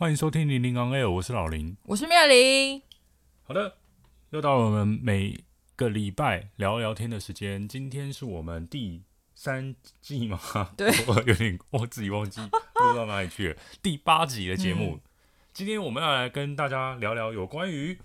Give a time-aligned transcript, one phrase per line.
[0.00, 2.80] 欢迎收听零零 on air，我是老林，我是妙龄。
[3.42, 3.78] 好的，
[4.30, 5.42] 又到了我们每
[5.74, 7.66] 个礼拜聊聊天的时间。
[7.66, 9.02] 今天是我们第
[9.34, 10.38] 三季吗？
[10.76, 13.56] 对， 我有点我自己忘记录到哪里去了。
[13.82, 15.00] 第八集的节目，嗯，
[15.52, 17.98] 今天我们要来跟大家聊聊有关于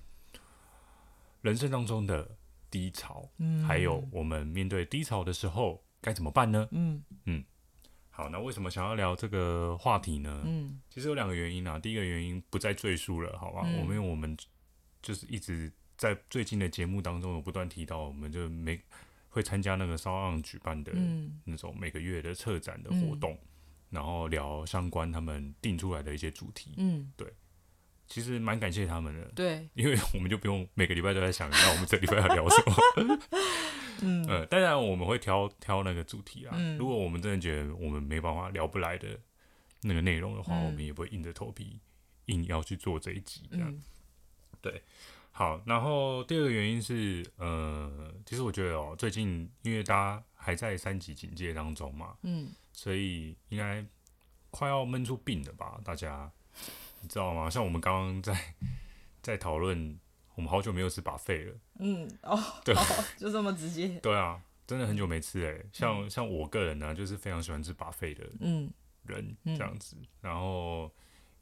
[1.42, 2.28] 人生当中的
[2.72, 6.68] 低潮，嗯，还有我们面对低潮的时候该怎么办呢？
[6.72, 7.44] 嗯嗯。
[8.16, 10.44] 好，那为什么想要聊这个话题呢？
[10.46, 11.80] 嗯，其实有两个原因啊。
[11.80, 13.64] 第一个原因不再赘述了，好吧？
[13.66, 14.38] 嗯、我们我们
[15.02, 18.80] 就是一直在最近的节目当中有不断提到，我们就每
[19.30, 20.94] 会参加那个 SoundOn 举办的
[21.44, 23.48] 那种每个月的策展的活动，嗯、
[23.90, 26.76] 然后聊相关他们定出来的一些主题。
[26.78, 27.34] 嗯，对，
[28.06, 29.26] 其实蛮感谢他们的。
[29.34, 33.20] 对，因为我们就不用每个礼拜都在想，那我们这礼拜要聊什么。
[34.04, 36.54] 嗯，呃，当然我们会挑挑那个主题啊。
[36.58, 39.18] 嗯、如果我们真的觉得我们没办法聊不来的
[39.82, 41.80] 那个内容的话，嗯、我们也不会硬着头皮
[42.26, 43.72] 硬要去做这一集这样。
[43.72, 43.84] 嗯、
[44.62, 44.82] 对，
[45.32, 45.62] 好。
[45.66, 53.86] 然后第二个原因是，呃，其实我觉得哦，最近因为大家还在三级警戒当中嘛，嗯，所以应该
[54.52, 55.80] 快要闷出病了吧？
[55.84, 56.30] 大家
[57.02, 57.50] 你知道吗？
[57.50, 58.54] 像我们刚刚在
[59.22, 59.98] 在讨论。
[60.36, 61.56] 我们好久没有吃 buffet 了。
[61.80, 62.74] 嗯，哦，对，
[63.18, 63.88] 就这么直接。
[64.02, 65.64] 对啊，真的很久没吃哎。
[65.72, 68.24] 像像我个人呢，就是非常喜欢吃 buffet 的
[69.06, 69.96] 人，这样子。
[70.22, 70.92] 然后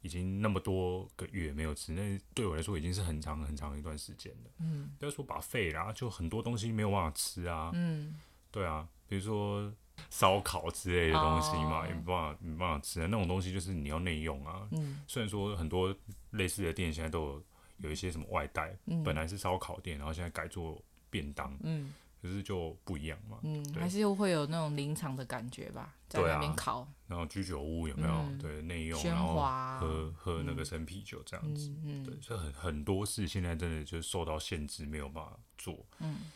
[0.02, 4.50] 已经那么多个月没有吃，那对我来说已经是很长很长一段时间了。
[4.58, 7.70] 嗯，不要说 buffet 啦，就很多东西没有办法吃啊。
[7.72, 8.14] 嗯，
[8.50, 9.72] 对啊，比如说
[10.10, 13.06] 烧烤之类的东西嘛，也没办法没办法吃啊。
[13.10, 14.68] 那种东西就是你要内用啊。
[14.72, 15.96] 嗯，虽然说很多
[16.32, 17.44] 类似的店现在都有。
[17.82, 28.14] 有一些什么外带，嗯、本来是烧烤店，然后现在改做便当，嗯，可是就不一样嘛，嗯，还是又会有那种临场的感觉吧，在那边烤，啊、然后居酒屋有没有？
[28.14, 29.34] 嗯、对，内用，然后
[29.80, 36.30] 喝喝那个生啤酒这样子，嗯嗯、对，所以很很多事现在真的就受到限制，没有办法做，嗯，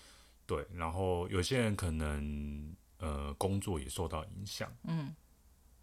[0.47, 5.15] 对，然后有些人可能呃工作也受到影响，嗯，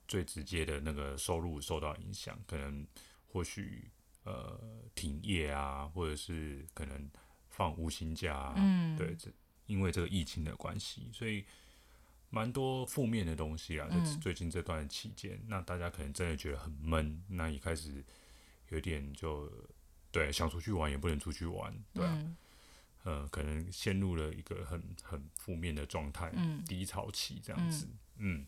[0.08, 2.86] 最直接的那个收入受到影响，可能
[3.28, 3.90] 或许。
[4.24, 4.58] 呃，
[4.96, 7.10] 停业啊，或者是可能
[7.50, 9.30] 放无薪假啊，嗯，对，这
[9.66, 11.44] 因为这个疫情的关系，所以
[12.30, 13.88] 蛮多负面的东西啊。
[13.90, 18.02] 在、嗯、最近这段期间，那大家可能真的觉得很闷，那一开始
[18.70, 19.52] 有点就
[20.10, 22.18] 对，想出去玩也不能出去玩，对啊，
[23.04, 27.86] 嗯、呃，可能陷入了一个很很负面的状态，嗯，低潮期这样子，
[28.18, 28.48] 嗯，嗯，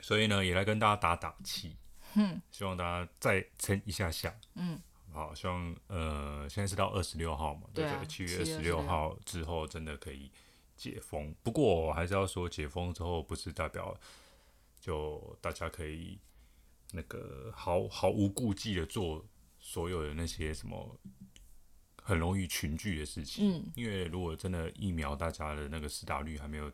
[0.00, 1.76] 所以呢，也来跟大家打打气，
[2.14, 4.80] 嗯，希望大家再撑一下下，嗯。
[5.12, 8.06] 好，希望呃，现在是到二十六号嘛，对不对？
[8.06, 10.30] 七月二十六号之后真的可以
[10.76, 11.34] 解封。
[11.42, 13.96] 不过我还是要说，解封之后不是代表
[14.80, 16.18] 就大家可以
[16.92, 19.24] 那个毫毫无顾忌的做
[19.60, 20.98] 所有的那些什么
[22.02, 23.52] 很容易群聚的事情。
[23.52, 26.72] 嗯，因为如果真的疫苗大家的那个施打率还没有。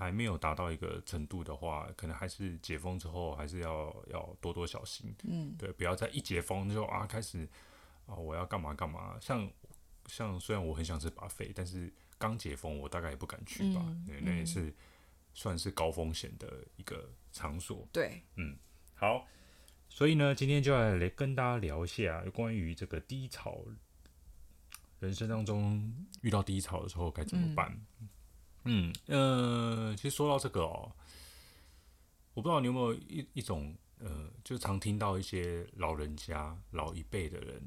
[0.00, 5.14] 还没有达到一个程度的话，可能还是解封之后还是要要多多小心。
[5.24, 7.46] 嗯，对，不要再一解封就啊开始
[8.06, 9.18] 啊我要干嘛干嘛。
[9.20, 9.46] 像
[10.06, 14.74] 像虽然我很想吃 buffet，但是刚解封我大概也不敢去吧，嗯、对，那也是
[15.34, 17.86] 算是高风险的一个场所。
[17.92, 18.56] 对，嗯，
[18.94, 19.26] 好，
[19.90, 23.58] 所以呢，今天就要来跟大家聊一下关于这个低潮，
[24.98, 27.78] 人生当中遇到低潮的时候该怎么办。
[28.00, 28.08] 嗯
[28.64, 28.92] 嗯。
[29.06, 30.92] 呃，其实说到这个哦，
[32.34, 37.62] 我不知道你有没有一一种呃，就常听到一些老人家老一辈的人，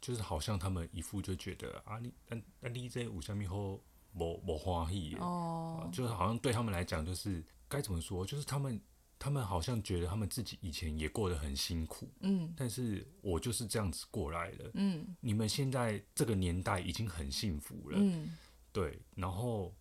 [0.00, 3.82] 就是好像他们一副就觉得啊，你啊啊你这五香米后
[4.12, 8.78] 没没欢喜哦，就是好像对他们来讲，就是该怎么说，就是他们
[9.18, 18.36] 他们好像觉得他们自己以前也过得很辛苦，嗯，但是我就是这样子过来的，嗯，你们现在这个年代已经很幸福了，嗯，
[18.72, 19.72] 对，然后。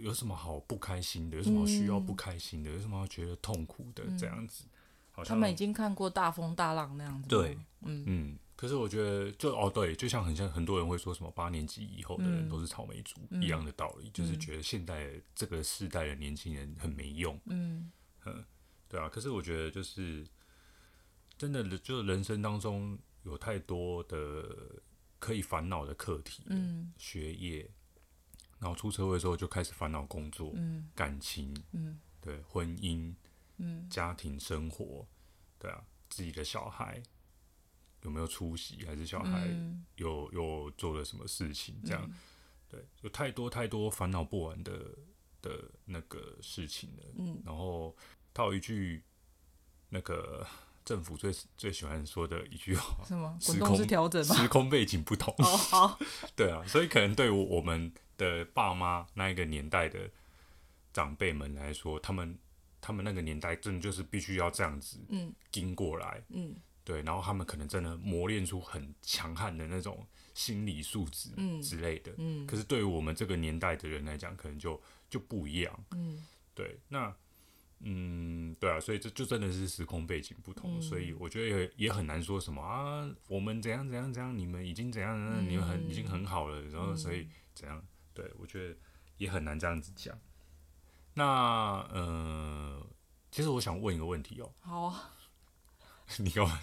[0.00, 1.36] 有什么好不开心的？
[1.36, 2.70] 有什么需要不开心的？
[2.70, 4.04] 嗯、有什么觉得痛苦的？
[4.18, 4.64] 这样子，
[5.10, 7.28] 好像他们已经看过大风大浪那样子。
[7.28, 8.38] 对，嗯嗯。
[8.56, 17.38] 可是我觉得就，就哦，对，就像很像很多人会说什么八年级以后的人都是草莓族、嗯、一样的道理，嗯、就是觉得现在这个世代的年轻人很没用。
[17.46, 17.88] 嗯
[18.26, 18.44] 嗯，
[18.88, 19.08] 对啊。
[19.08, 20.26] 可是我觉得就是
[21.36, 24.44] 真的就是人生当中有太多的
[25.20, 27.70] 可以烦恼的课题，嗯，学业，
[28.58, 33.14] 然后出社会的时候就开始烦恼工作，嗯，感情，嗯，对，婚姻，
[33.56, 35.06] 嗯，家庭生活，
[35.58, 37.02] 对啊，自己的小孩
[38.02, 39.48] 有没有出息，还是小孩
[39.96, 42.14] 有有做了什么事情，这样，嗯、
[42.68, 44.96] 对，有太多太多烦恼不完的
[45.40, 47.96] 的那个事情了，嗯，然后
[48.32, 49.02] 套一句
[49.88, 50.46] 那个。
[50.88, 53.38] 政府最最喜欢说的一句话，什么？
[53.44, 54.34] 滚动式调整吗？
[54.34, 55.34] 时空背景不同。
[55.36, 55.98] 哦，好。
[56.34, 60.08] 对啊，所以可能对我我们的爸妈那一个年代的
[60.94, 62.38] 长辈们来说，他们
[62.80, 72.46] 他们那个年代真的就是必须要这样子，嗯，经过来，嗯，对，然后他们可能真的磨练出很强悍的那种心理素质，嗯之类的，嗯。
[72.46, 74.80] 可是对于我们这个年代的人来讲，可能就
[75.10, 76.24] 就不一样，嗯，
[76.54, 77.14] 对，那。
[77.80, 87.82] 嗯，对啊，所以这就真的是时空背景不同，嗯、所以我觉得也也很难说什么啊，我们怎样怎样怎样，你们已经怎样，嗯、你们很已经很好了，然后所以怎样？
[88.12, 88.76] 对，我觉得
[89.16, 90.18] 也很难这样子讲。
[91.14, 92.84] 那呃，
[93.30, 94.52] 其实我想问一个问题哦。
[94.60, 95.14] 好啊。
[96.18, 96.58] 你干嘛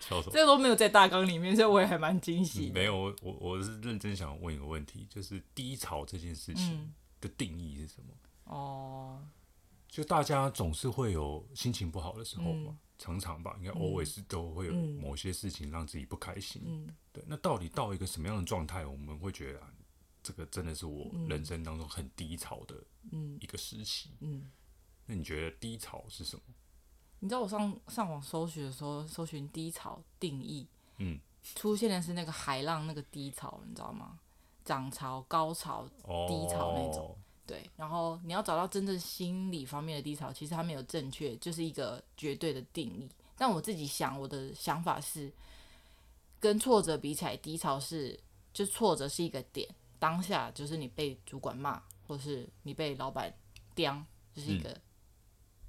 [0.00, 0.32] 笑什么？
[0.32, 2.72] 这都没有在大纲里面，所以我也还蛮惊喜、嗯。
[2.72, 8.08] 没有，我我是认真想问一个问题，就是低潮这件事情的定义是什么？
[8.46, 9.28] 嗯、哦。
[9.96, 16.60] 就大家总是会有心情不好的时候嘛，嗯、常常吧，应该 always 都会有某些事情让自己不开心。
[16.66, 19.72] 嗯、对，那到底到一个什么样的状态，我们会觉得、啊、
[20.22, 22.76] 这个真的是我人生当中很低潮的
[23.40, 24.10] 一个时期？
[24.20, 24.50] 嗯嗯、
[25.06, 26.42] 那你觉得低潮是什么？
[27.20, 30.68] 你知道我上上网搜寻的时候，搜寻低潮定义，
[30.98, 34.18] 嗯，出现的是那个海浪那个低潮，你知道吗？
[34.62, 35.88] 涨潮、高潮、
[36.28, 37.06] 低潮那种。
[37.06, 37.16] 哦
[37.46, 43.08] 对，然后你要找到真正心理方面的低潮，其实它没有正确，就是一个绝对的定义。
[43.36, 45.32] 但我自己想，我的想法是，
[46.40, 48.18] 跟挫折比起来，低潮是
[48.52, 49.68] 就挫折是一个点，
[50.00, 53.32] 当下就是你被主管骂，或是你被老板
[53.76, 54.04] 刁，
[54.34, 54.76] 就是一个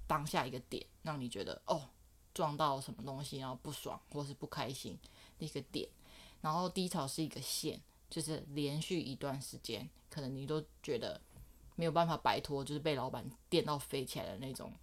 [0.08, 1.88] 当下一个点，让你觉得哦
[2.34, 4.98] 撞到什么东西，然后不爽或是不开心
[5.38, 5.88] 的一个点。
[6.42, 11.22] 然后低潮是一个线，就是连续一段时间，可能你都觉得。
[11.78, 14.74] 没有办法摆脱，就是被老板电到飞起来的那种，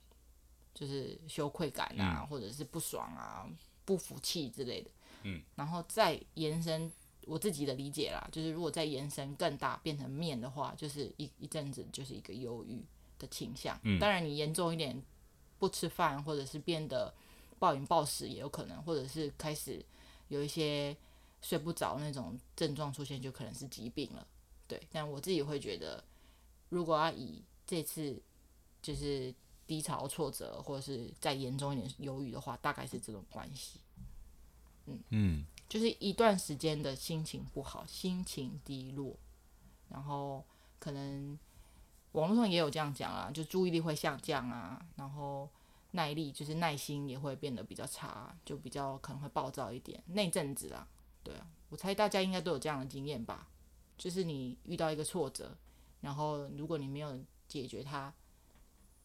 [0.72, 3.44] 就是羞愧感啊，嗯、或者是不爽啊、
[3.84, 4.90] 不服气之类的。
[5.24, 6.90] 嗯，然后再延伸
[7.26, 12.80] 我自己的理解啦，就是如果再延伸更大变成面的话，就是一一阵子就是一个忧郁
[13.18, 13.76] 的倾向。
[13.82, 15.02] 嗯，当然你严重一点，
[15.58, 17.12] 不吃饭或者是变得
[17.58, 19.84] 暴饮暴食也有可能，或者是开始
[20.28, 20.96] 有一些
[21.42, 24.24] 睡不着那种症状出现，就可能是疾病了。
[24.68, 26.04] 对，但我自己会觉得。
[26.68, 28.20] 如果要以这次
[28.82, 29.34] 就是
[29.66, 33.80] 低潮挫折，或者是再严重一点忧郁的话，大概是这种关系。
[34.86, 39.16] 嗯嗯，就是一段时间的心情不好，心情低落，
[39.88, 40.44] 然后
[40.78, 41.38] 可能
[42.12, 45.48] 网络上也有这样讲啊，就注意力会下降啊，然后
[45.92, 50.02] 耐力就是耐心也会变得比较差，就比较可能会暴躁一点。
[50.08, 50.86] 那阵子啊，
[51.22, 53.48] 对啊，我猜大家应该都有这样的经验吧，
[53.96, 55.56] 就是你遇到一个挫折。
[56.04, 57.18] 然后，如果你没有
[57.48, 58.12] 解决它，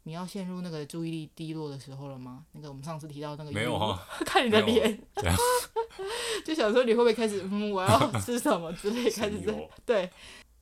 [0.03, 2.45] 你要陷入那个注意力低落的时候了吗？
[2.51, 3.97] 那个我们上次提到那个没有哈，
[4.27, 5.01] 看你的脸，
[6.43, 10.11] 就想说你会不会开始嗯，我要 吃什么之类，开始在对，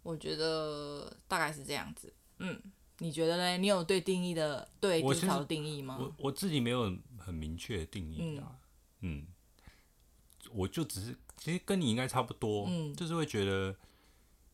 [0.03, 2.13] 我觉得大概是这样子。
[2.37, 2.61] 嗯，
[2.99, 3.57] 你觉得呢？
[3.57, 5.97] 你有对定义的对低潮的定义吗？
[5.99, 8.59] 我我，我自己没有很明确的定义啊。
[9.01, 9.27] 嗯，嗯，
[10.51, 13.75] 我就只是其实跟你应该差不多，嗯，就是会觉得。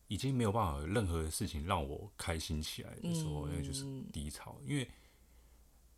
[0.08, 4.60] 已经没有办法有任何事情让我开心起来的时候，那个就是低潮。
[4.64, 4.88] 因为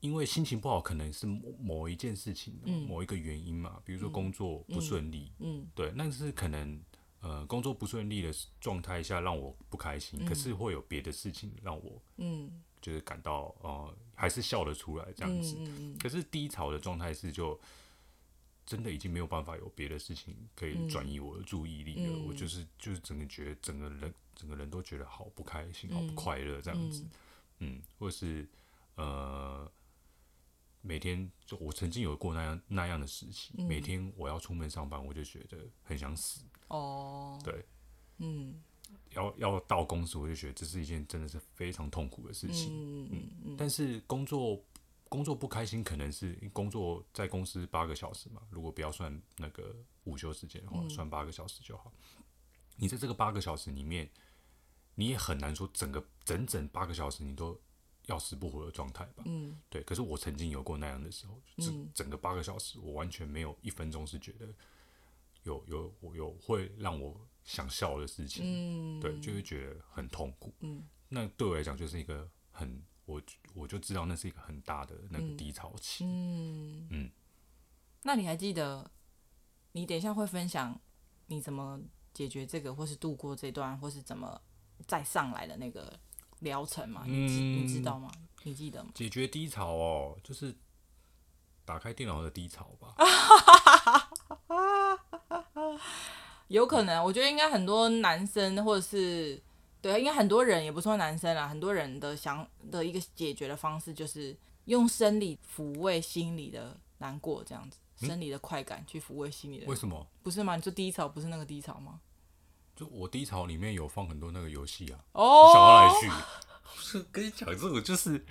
[0.01, 3.81] 因为心情不好，可能是某某一件事情、某一个原因嘛。
[3.85, 6.81] 比如说工作不顺利，嗯对，那是可能
[7.21, 10.25] 呃工作不顺利的状态下让我不开心。
[10.25, 15.57] 可是会有别的事情让我嗯就是感到呃还是笑得出来这样子。
[15.99, 17.59] 可是低潮的状态是就。
[18.67, 22.17] 真的已经没有办法有别的事情可以转移我的注意力了。
[22.17, 27.05] 嗯、我就是就是整个觉得整个人整个人都觉得好不开心，嗯、好不快乐这样子。
[27.61, 28.45] 嗯，嗯，或是
[28.97, 29.71] 呃，
[30.83, 36.43] 每天就我曾经有过那样那样的时期，嗯、每天我要出门上班，我就觉得很想死。
[36.67, 37.65] 哦，对，
[38.19, 38.61] 嗯，
[39.11, 42.73] 要要到公司，我就觉得这是一件真的是非常痛苦的事情。
[42.73, 44.61] 嗯嗯嗯，但是工作。
[45.09, 48.43] 工作不开心，可能是工作在公司八个小时嘛。
[48.51, 51.93] 如果不要算那个午休时间的话，嗯、算八个小时就好。
[52.77, 54.11] 你在这个八个小时里面，
[54.95, 57.59] 你也很难说整个整整八个小时你都
[58.07, 59.23] 要死不活的状态吧。
[59.27, 59.83] 嗯，对。
[59.83, 64.47] 可是我曾经有过那样的时候，整整个八个小时，我完全没有一分钟是觉得
[65.45, 68.43] 有有有，有会让我想笑的事情。
[68.45, 70.53] 嗯，对，就会觉得很痛苦。
[70.61, 73.23] 嗯，那对我来讲就是一个很我
[73.55, 76.05] 我就知道那是一个很大的那个低潮期。
[76.05, 77.11] 嗯嗯。
[78.03, 78.91] 那你还记得
[79.73, 80.79] 你等一下会分享
[81.29, 81.81] 你怎么
[82.13, 84.39] 解决这个，或是度过这段，或是怎么
[84.87, 85.99] 再上来的那个？
[86.41, 88.13] 疗程吗，你知你知道吗？
[88.43, 88.91] 你记得吗？
[88.95, 90.55] 解决低潮哦，就是
[91.65, 92.95] 打开电脑的低潮吧。
[96.49, 99.43] 有可能，我觉得应该很多男生或者是
[99.81, 109.67] 对，因为很多人也不说男生啦，很多人的想的一个解决的方式就是用生理抚慰心理的难过，这样子，生理的快感去抚慰心理的。
[109.67, 110.07] 为什么？
[110.23, 110.57] 不是吗？
[110.57, 112.01] 你说低潮不是那个低潮吗？
[112.75, 116.11] 就我低潮里面有放很多那个游戏啊，哦，想要来去，
[116.83, 118.25] 是 跟你讲这个就是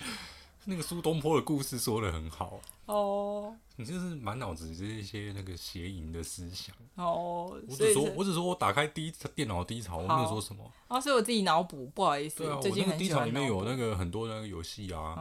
[0.66, 2.60] 那个苏东坡的故事说的很好。
[2.86, 10.72] 哦，你就是满脑子这一些那个邪淫的思想哦，我只说我只说我打开低电脑低潮，我没有说什么。
[10.88, 15.16] 啊，所以我自己脑补，不好意思，对啊，我那个低潮里面有那个很多那个游戏啊，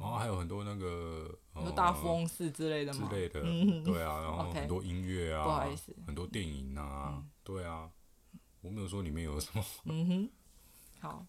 [0.00, 3.40] 然后还有很多那个有大富翁四之类的之类的，
[3.84, 7.90] 对啊，然后很多音乐啊，不好意思，很多电影啊，对啊。
[8.62, 9.64] 我没有说里面有什么。
[9.84, 10.30] 嗯哼，
[11.00, 11.26] 好，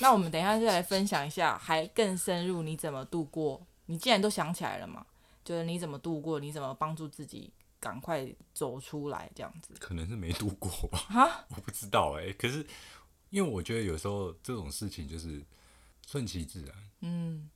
[0.00, 3.66] 那我们等一下再来分享一下，还更深入，你怎么度过？
[3.86, 5.06] 你既然都想起来了嘛，
[5.44, 6.40] 就是你怎么度过？
[6.40, 9.30] 你怎么帮助自己赶快走出来？
[9.34, 10.98] 这样子，可能是没度过吧。
[10.98, 12.32] 哈， 我不知道哎、欸。
[12.34, 12.66] 可是
[13.30, 15.44] 因为我觉得有时候这种事情就是
[16.06, 17.50] 顺其自然，嗯，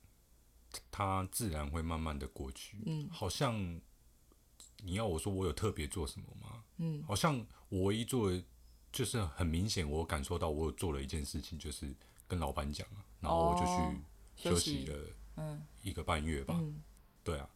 [0.91, 2.79] 它自然会慢慢的过去。
[2.87, 3.81] 嗯，好像
[4.83, 6.65] 你要我说我有特别做什么吗？
[6.79, 8.43] 嗯，好像我唯一做的。
[8.93, 11.95] 就是很明显，我感受到我有做了一件事情，就是
[12.27, 12.87] 跟老板讲，
[13.21, 15.07] 然后我就去休息了，
[15.37, 16.83] 嗯，一个半月吧，嗯、
[17.23, 17.49] 对啊，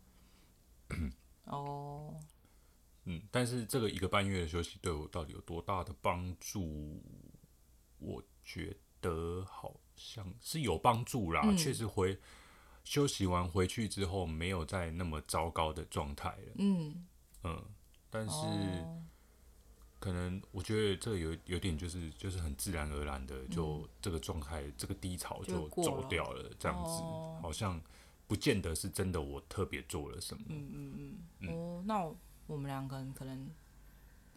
[1.47, 2.21] 哦，
[3.05, 7.03] 嗯，但是这个一个半月的休息对我到底有多大的帮助？
[7.99, 12.19] 我觉得好像是有帮助啦，确、嗯、实回
[12.85, 17.07] 休息完回去之后，没有再那么糟糕的状态了，嗯。
[17.43, 17.65] 嗯，
[18.09, 18.35] 但是。
[18.35, 19.01] 哦
[20.05, 27.01] 可能我觉得这有有点就是就是很自然而然的，就这个状态，这个低潮就走掉了，这样子，
[27.41, 27.81] 好像
[28.27, 30.45] 不见得是真的我特别做了什么。
[30.49, 31.49] 嗯嗯嗯。
[31.49, 32.15] 哦，那
[32.47, 33.49] 我们两个人可能，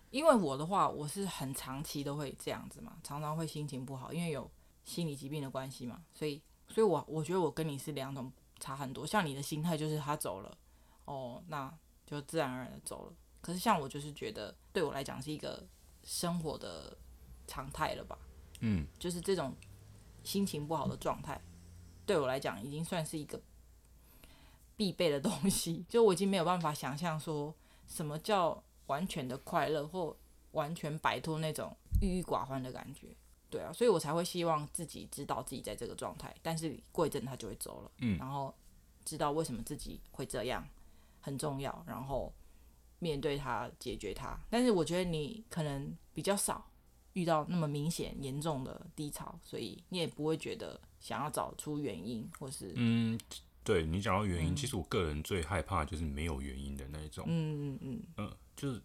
[0.10, 4.50] 因为我的话，我是很长期都会这样子嘛，常常会心情不好，因为有
[4.86, 9.06] 心理疾病的关系嘛，所以，所以我我觉得我跟你是两种差很多。
[9.06, 10.58] 像你的心态就是他走了，
[11.04, 13.14] 哦，那就自然而然的走了。
[13.48, 15.66] 可是像我就是觉得，对我来讲是一个
[16.04, 16.98] 生活的
[17.48, 18.20] 常态了吧？
[18.60, 19.56] 嗯，就是这种
[20.22, 21.42] 心情不好的状态，
[22.06, 23.42] 对我来讲已经算是一个
[24.76, 25.86] 必备的东西。
[25.88, 27.56] 就我已经没有办法想象说
[27.88, 30.14] 什么叫完全的快乐，或
[30.52, 33.16] 完全摆脱那种郁郁寡欢的感觉。
[33.50, 37.92] 对啊，所以我才会希望自己知道自己在这个状态，但是过一阵他就会走了。
[38.00, 38.54] 嗯，然后
[39.06, 40.68] 知道为什么自己会这样
[41.22, 42.34] 很重要，然后。
[43.00, 46.70] 面对它，解决它，但是我觉得你可能比较少
[47.14, 53.20] 遇到那么明显严重的低潮，所以你也不会觉得想要找出原因，或是嗯，
[53.64, 58.04] 对你讲到原因，嗯、其实我个人最害怕就是没有原因的那一种，嗯嗯嗯。
[58.18, 58.82] 嗯，就是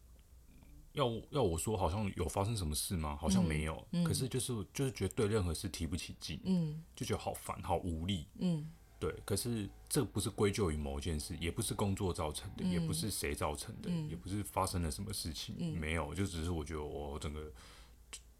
[0.92, 3.16] 要要我说好像有发生什么事吗？
[3.16, 8.70] 好像没有，嗯嗯、可是就是就是觉得对任何事提不起劲，嗯，就觉得好烦，好无力，嗯。
[9.02, 17.52] 对，可是这不是归咎于某件事，也不是工作造成的，嗯、也不是谁造成的，嗯、也不是发生了什么事情，嗯、没有，就只是我觉得我整个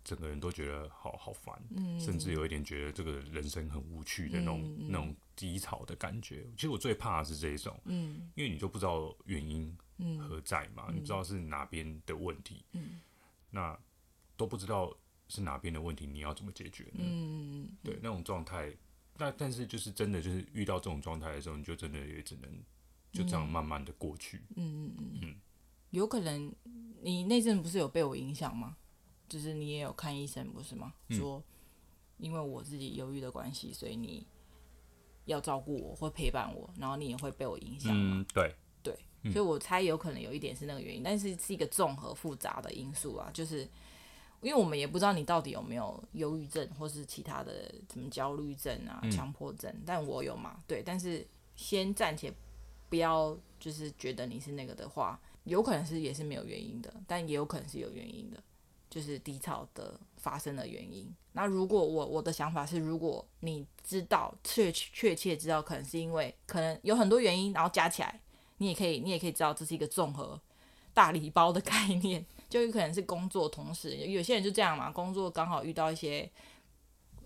[0.04, 6.46] 整个人都觉得好好烦，嗯、甚至有一点觉得这个人生很无趣的那种、嗯、那种低潮的感觉。
[6.54, 9.76] 其实我最怕的是这一种，嗯、因为你就不知道原因
[10.20, 13.00] 何在嘛，嗯、你不知道是哪边的问题，嗯、
[13.50, 13.76] 那
[14.36, 17.00] 都不知道是哪边的问题，你要怎么解决呢？
[17.00, 18.72] 嗯、对，那种状态。
[19.18, 22.50] 那但是就是真的就是遇到这种状态的时候，你就真的也只能
[23.12, 24.38] 就这样慢慢的过去。
[24.56, 25.36] 嗯嗯嗯嗯，
[25.90, 26.52] 有可能
[27.02, 28.76] 你那阵不是有被我影响吗？
[29.28, 30.94] 就是你也有看医生不是吗？
[31.08, 31.42] 嗯、说
[32.18, 34.26] 因为我自己忧郁的关系，所以你
[35.26, 37.92] 要照顾我或陪伴我，然后你也会被我影响。
[37.94, 38.94] 嗯，对对，
[39.30, 43.68] 所以我猜有可能有一点是那个原因，但是是一个综合复杂的因素啊，就是。
[44.42, 50.62] 因为我们也不知道你到底有没有忧郁症，或是其他的什么焦虑症啊、强迫症，嗯、但我有嘛？
[50.66, 52.30] 对，但是先暂且
[52.90, 58.42] 不要，就是觉得你是那个的话，有可能是也是没有原因的，但也有可能是有原因的。
[58.90, 61.10] 就是低潮的发生的原因。
[61.32, 68.20] 那如果我我的想法是，如果你知道确确切知道，可能是因为可能有很多原因，然后加起来，
[68.58, 70.38] 你也可以你也可以知道这是一个综合
[70.92, 72.22] 大礼包的概念，
[72.52, 76.30] 就有可能是工作同时，有些人就这样嘛，工作刚好遇到一些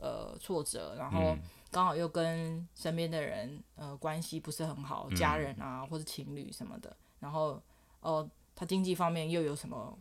[0.00, 1.36] 呃挫折，然后
[1.70, 7.60] 刚好又跟身边的人呃关系不是很好，家人啊或者情侣什么的，然后
[8.00, 9.98] 哦、呃、他经济方面又有什么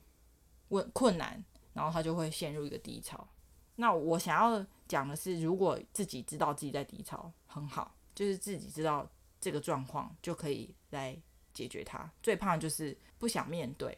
[0.70, 1.44] 问困难。
[1.76, 3.28] 然后他就会陷入一个低潮。
[3.76, 9.06] 那我想要讲的是，如果自己知道自己在低潮，很好，就是自己知道
[9.42, 11.22] 这个状况就可以来
[11.54, 12.10] 解决它。
[12.24, 13.98] 最怕的就是不想面对，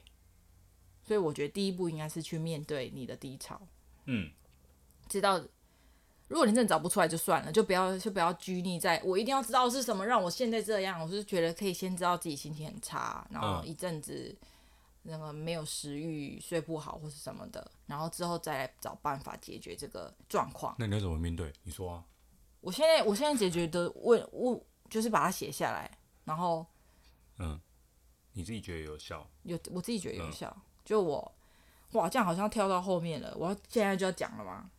[1.07, 3.59] 所以我觉得第一步应该是去面对你的低潮。
[4.05, 4.29] 嗯，
[5.07, 5.39] 知道，
[6.27, 11.01] 如果你真的找不出来就算了，就不要就不要拘泥在我一定要知道是什么让我现在这样。
[11.01, 14.37] 我是觉得可以先知道自己心情很差，然后一阵子。
[15.09, 20.75] 那个没有食欲、睡不好或是什么的，然后之后再来找办法解决这个状况。
[20.77, 21.49] 那你要怎么面对？
[21.63, 22.03] 你说啊。
[22.59, 25.89] 我现在我现在解决的问问就是把它写下来，
[26.25, 26.65] 然后
[27.37, 27.57] 嗯，
[28.33, 29.25] 你自己觉得有效？
[29.43, 30.53] 有，我自己觉得有效。
[30.53, 31.36] 嗯、就我
[31.91, 33.36] 哇，这样好像跳到后面了。
[33.36, 34.72] 我要现在就要讲了吗？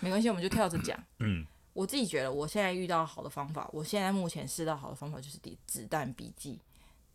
[0.00, 1.02] 没关系，我们就跳着讲。
[1.20, 6.56] 嗯，我自己觉得我现在遇到好的方法，我现在目前试到好的方法就是《子弹笔记》。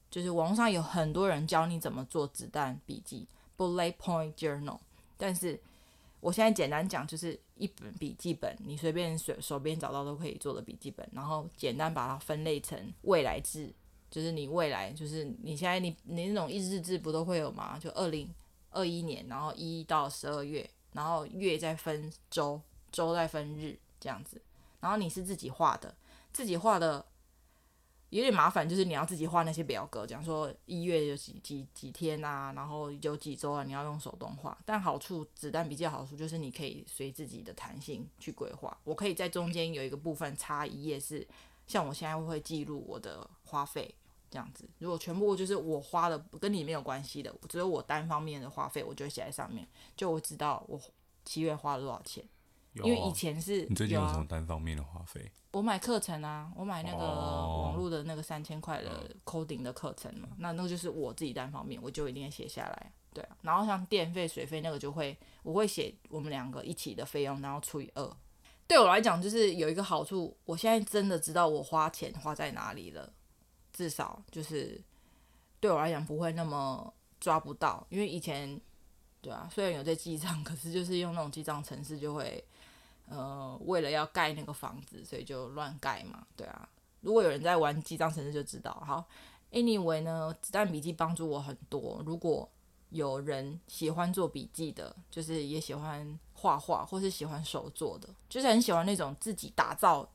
[0.09, 4.79] 就是网络上有很多人教你怎么做子弹笔记 （bullet point journal），
[5.17, 5.61] 但是
[6.19, 13.71] 我现在简单讲，就是一本笔记本，你随便手手边找到都可以做的笔记本，然后简单把它分类成未来志，
[14.09, 17.77] 就是你未来，就是你现在你你那种一日志不都会有吗？
[17.79, 18.27] 就二零
[18.71, 22.61] 二一年，然后一到十二月，然后月再分周，
[22.91, 24.41] 周再分日这样子，
[24.79, 25.95] 然后你是自己画的，
[26.31, 27.05] 自己画的。
[28.11, 34.57] 有点麻烦，就是你要自己画那些表格，讲说一月有几几几天啊，然后有几周啊，你要用手动画。
[34.65, 38.75] 但好处，子弹比较好处就是你可以随自己的弹性去规划。
[38.83, 41.27] 我可以在中间有一个部分插一页是，
[41.67, 43.93] 像我现在会记录我的花费
[44.29, 44.69] 这样子。
[44.79, 50.79] 如果全部就是我花的跟你没有关系的，只有我单方面的花费，我就会写在上面，就我知道我
[51.25, 52.23] 七月花了多少钱。
[52.75, 55.29] 因为以前是你最近有什么单方面的花费？
[55.51, 63.35] 我买课程啊，我买那个网络的那个三千块的 coding 的课程嘛，哦、那那个就是我自己单方面，我就一定要写下来，对啊。
[63.41, 68.17] 然后像电费、水费那个就会，我会写我们两个一起的费用，然后除以二。
[68.67, 73.11] 对我来讲，就是有一个好处，我现在真的知道我花钱花在哪里了，
[73.79, 74.81] 至少就是
[75.61, 78.59] 对我来讲不会那么抓不到，因为以前，
[79.21, 82.43] 对啊，虽然有在记账， 可是就是用那种记账程式就会。
[83.11, 86.69] 呃，为了要盖那个房子，所以就乱盖嘛，对啊。
[87.01, 88.71] 如果有人在玩记账程式就知道。
[88.85, 89.03] 好
[89.51, 92.03] ，Anyway 呢，子弹笔记帮助我很多。
[92.05, 92.47] 如果
[92.91, 100.07] 有人喜欢做笔记的，就是也喜欢画画，或是喜欢手做的，就是很喜欢那种自己打造，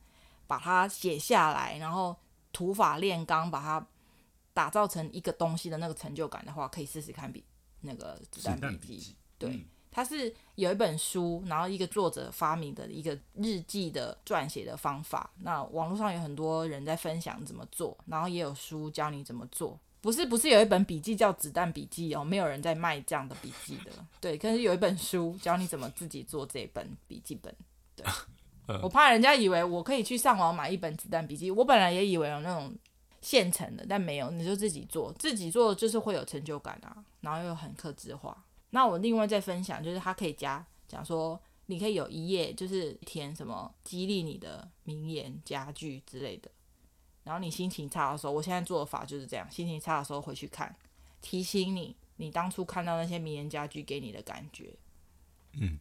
[0.47, 2.15] 把它写下来，然后
[2.55, 3.87] 土法炼钢，把它
[4.55, 7.45] 打造成一个东西的那个成就感的话，可以试试看笔
[7.83, 9.51] 那个子弹笔记，对。
[9.51, 9.65] 嗯
[9.97, 15.31] 它是有一本书，然后一个作者发明的一个日记的撰写的方法。
[15.39, 19.79] 那网络上有很多人在分享怎么做，然后也有书教你怎么做。
[20.01, 23.93] 不是不是有一本笔记叫《子弹笔记》哦，没有人在卖这样的笔记的。
[24.21, 27.55] 对，可是有一本书教你怎么自己做这本笔记本。
[27.95, 28.05] 对，
[28.83, 32.75] 我怕人家以为我可以去上网买一本《子弹笔记》，我本来也以为有那种
[33.21, 38.45] 现成的，但没有，你就自己做，自己做就是会有成就感啊，然后又很克制化。
[38.71, 46.51] 那我另外再分享，就是它可以加讲说，你可以有一页就是填什么激励你的名言佳句之类的。
[47.23, 50.75] 然后你心情差的时候，我现在做法就是这样，心情差的时候回去看，
[51.21, 54.75] 提醒你你当初看到那些名言佳句给你的感觉。
[55.53, 55.79] 嗯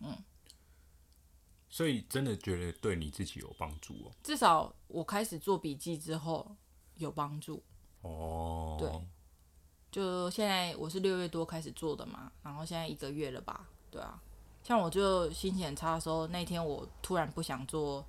[0.00, 0.16] 嗯。
[1.68, 4.12] 所以真的觉得对你自己有帮助哦。
[4.22, 6.56] 至少我开始做笔记之后
[6.96, 7.62] 有帮助。
[8.02, 8.76] 哦。
[8.78, 8.90] 对。
[9.90, 14.20] 就现在我是六月多开始做的嘛，然后现在一个月了吧，对啊。
[14.62, 18.04] 像我就心情很差的时候，那天我突然不想做，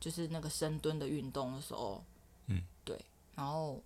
[0.00, 2.02] 就是那个深蹲的运动的时候，
[2.46, 2.98] 嗯，对，
[3.34, 3.82] 然后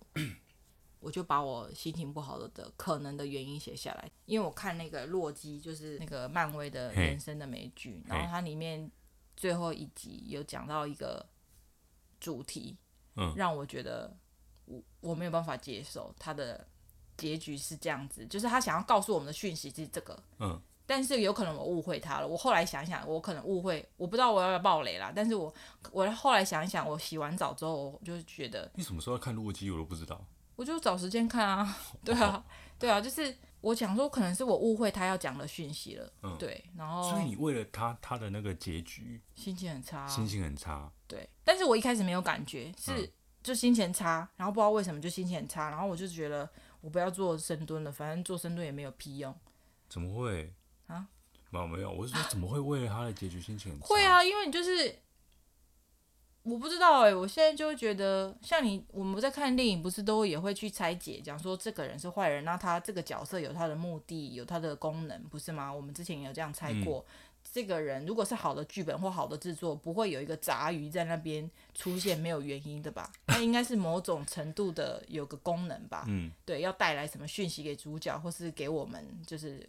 [1.01, 8.89] 我就把我心情不好的的可能的原因写下来，因为我看那个洛基，就是那个漫威的人生的美剧，然后它里面
[9.41, 11.25] 最后一集有讲到一个
[12.19, 12.77] 主题，
[13.15, 14.15] 嗯，让我觉得
[14.65, 16.67] 我我没有办法接受他的。
[17.17, 22.27] 结局是这样子，就是他想要告诉我们的讯息是这个，嗯，但是有可能我误会他了。
[22.27, 25.13] 我后来想想，我可能误会，我不知道我要不要爆雷啦。
[25.15, 25.53] 但是我
[25.91, 30.19] 我后来想一想，我洗完澡之后，我就觉得，你什么时候要看洛基，我都不知道。
[30.55, 32.43] 我就找时间看啊， 对啊，
[32.79, 36.11] 对啊，就是我想说，可能是我误会他要讲的讯息了。
[36.23, 40.91] 嗯，对，然后所以你为了他他的那个结局，心情很差，心情很差。
[41.07, 43.11] 对，但是我一开始没有感觉，是
[43.43, 46.49] 就心情差，然后不知道为什么就心情很差，然后我就觉得
[46.81, 49.33] 我不要做深蹲了，反正做深蹲也没有屁用。
[49.87, 50.53] 怎么会
[50.87, 51.07] 啊？
[51.49, 53.87] 没有没有，我是说怎么会为了他的结局心情很差？
[53.87, 54.99] 会啊，因为你就是。
[56.43, 65.71] 我不知道哎、欸，我现在就会觉得，像你，我们在看电影，不是都也会去拆解，讲说这个人是坏人，那他这个角色有他的目的，有他的功能，不是吗？
[65.71, 67.13] 我们之前也有这样猜过，嗯、
[67.53, 73.11] 这个人如果是好的剧本或好的制作，不会有一个杂鱼在那边出现没有原因的吧？
[73.27, 76.05] 他应该是某种程度的有个功能吧？
[76.07, 79.63] 嗯，对，要带来什么讯息给主角，或是给我们，就是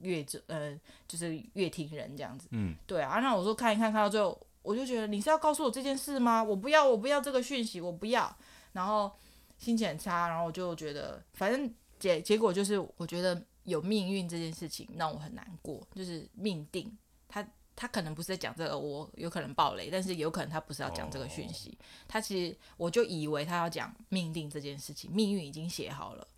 [0.00, 2.46] 乐者，呃，就是乐听人这样子。
[2.52, 4.40] 嗯，对啊，那我说看一看，看到最后。
[4.68, 6.44] 我就觉得你是要告诉我这件事吗？
[6.44, 8.36] 我不要，我不要这个讯息，我不要。
[8.72, 9.10] 然后
[9.56, 16.94] 心情很差，然后我就觉得，反正结结果就是，我觉得有命运这件事情让我很难过，就是命定。
[17.28, 17.42] 他
[17.74, 21.70] 他可能不是在讲这个，我有可能爆雷，但是有可能他不是要讲这个讯息。
[21.70, 21.78] Oh.
[22.06, 26.28] 他其实我就以为他要讲命定这件事情，命运已经写好了，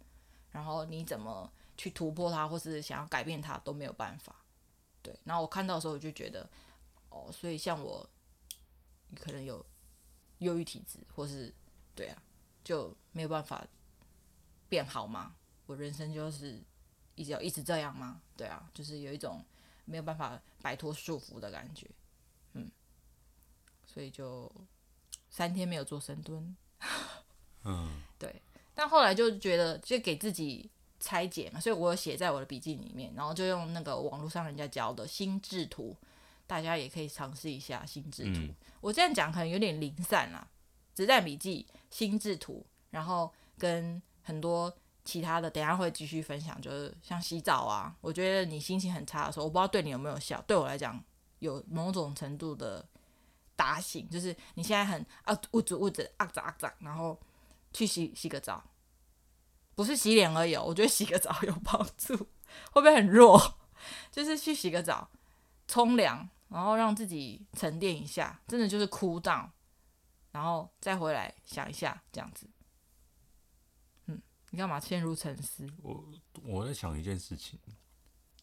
[0.53, 4.37] 然后你怎么去突破它，或是想要改变它都没有办法。
[5.03, 6.49] 对，然后我看到的时候，我就觉得，
[7.09, 8.09] 哦，所以像我。
[9.11, 9.65] 你可能有
[10.39, 11.53] 忧郁体质，或是
[11.95, 12.23] 对啊，
[12.65, 13.67] 就没有办法
[14.69, 15.35] 变好吗？
[15.67, 16.61] 我人生就是
[17.15, 18.23] 一直要一直这样吗？
[18.37, 19.45] 对啊，就是有一种
[19.85, 21.87] 没有办法摆脱束缚的感觉，
[22.55, 22.71] 嗯，
[23.87, 24.51] 所以就
[25.29, 26.57] 三天没有做深蹲，
[27.65, 28.41] 嗯， 对，
[28.75, 35.97] 但后来就觉得就给自己拆解嘛，所以我有写在我的笔记里面，然后就用那个网络上人家教的心智图。
[36.51, 38.41] 大家也可以尝试一下心智图。
[38.41, 40.45] 嗯、我这样讲可能有点零散啦，
[40.93, 46.61] 子弹笔记、心智图，然后跟很多其他的，等下会继续分享。
[46.61, 51.01] 就是像洗澡啊，我觉得你心情很差的时候，我不知道对你有没有效，对我来讲
[51.39, 52.85] 有某种程度的
[53.55, 54.11] 打醒。
[54.11, 57.17] 就是你现在很啊捂着捂着啊咋啊咋，然后
[57.73, 58.61] 去洗洗个澡，
[59.77, 62.17] 不是洗脸而已，我觉得洗个澡 有帮助，
[62.73, 63.59] 会不会很弱？
[64.11, 65.13] 就是去洗个澡，
[65.69, 66.29] 冲凉。
[66.51, 69.49] 然后让自己沉淀一下，真的就是 cool down，
[70.33, 72.51] 然后再回来想一下这样子。
[74.07, 75.65] 嗯，你干嘛陷入沉思？
[75.81, 77.59] 我我在想一件事情，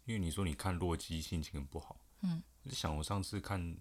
[0.05, 3.77] 因为你说你看洛基心情很不好，嗯，我就想我上次看，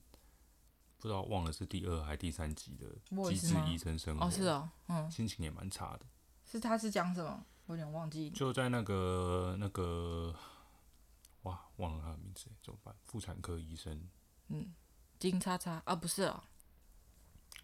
[0.99, 2.87] 不知道忘了是第二还是第三集的
[3.31, 6.07] 《机智医生生活》哦，是哦，嗯，心情也蛮差的。
[6.45, 7.47] 是他是讲什么？
[7.67, 8.29] 我有点忘记。
[8.31, 10.35] 就在那个那个。
[11.47, 12.93] 哇，忘了他的名字，怎么办？
[13.05, 14.09] 妇产科医生，
[14.49, 14.75] 嗯，
[15.17, 16.43] 金叉叉啊，不是哦，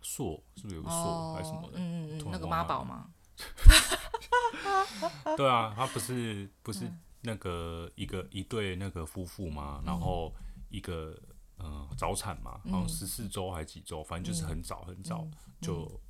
[0.01, 1.79] 硕是不是有个硕、哦、还是什么的？
[1.79, 3.13] 嗯嗯那个妈宝吗？
[5.37, 6.89] 对啊，他不是不是
[7.23, 10.33] 那个一个一对那个夫妇嘛，嗯、然后
[10.69, 11.21] 一个
[11.59, 16.01] 嗯、呃、早产嘛，好像十四周还是几周，反正就是很早很早、嗯、就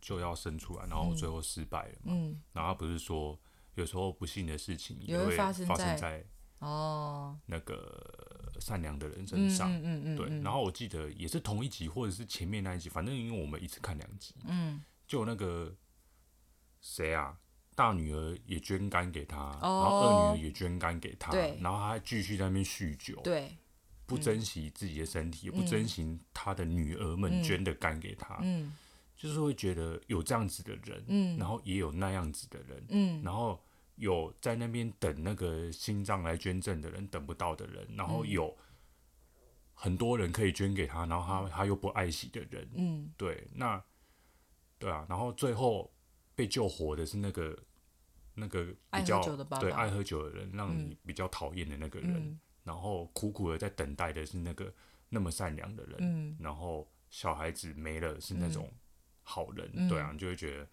[0.00, 2.14] 就要生出来，然后最后失败了嘛。
[2.14, 3.38] 嗯、然后他不是说
[3.74, 6.24] 有时候不幸的事情也会发生在。
[6.60, 10.28] 哦，那个善良的人身上，嗯嗯嗯，对。
[10.40, 15.72] 然后我记得也是同一集，或者是前面那一集，反正因为我们一次看两集，嗯，就那个
[16.80, 17.38] 谁啊，
[17.76, 23.56] 大女儿也捐肝给他，然后二女儿也捐肝给他，对，然后他还继续在那边酗酒，对，
[24.04, 28.74] 不珍惜自己的身体，也不珍惜他的女儿们捐的肝给他，嗯，
[29.16, 33.60] 就是会觉得有这样子的人，嗯，然后也有那样子的人，嗯，然后。
[33.98, 38.56] 有在那边等那个心脏来捐赠的人，等不到的人，然后有
[39.74, 43.82] 很多人可以捐给他，然后他他又不爱惜的人，嗯，对，那
[44.78, 45.92] 对啊，然后最后
[46.34, 47.58] 被救活的是那个
[48.34, 49.20] 那个比较
[49.60, 54.72] 对爱喝酒的人，让你比较讨厌的那个人，嗯，然后苦苦的在等待的是那个
[55.08, 58.72] 那么善良的人，嗯，然后小孩子没了是那种
[59.22, 60.68] 好人，嗯，对啊，你就会觉得。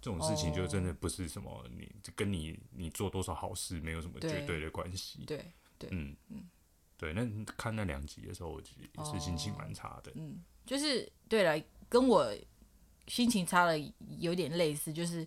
[0.00, 5.24] 这种事情就真的不是什么你，你跟你你做多少好事没有什么绝对的关系。
[5.26, 5.44] 对
[5.78, 6.48] 对，嗯嗯，
[6.96, 7.12] 对。
[7.12, 10.10] 那看那两集的时候，我也是心情蛮差的。
[10.14, 12.34] 嗯，就是对了，跟我
[13.06, 13.78] 心情差了
[14.18, 15.26] 有点类似，就是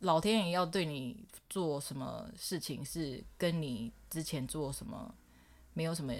[0.00, 5.14] 老天爷要对你做什么事情，是跟你之前做什么
[5.74, 6.12] 没有什么。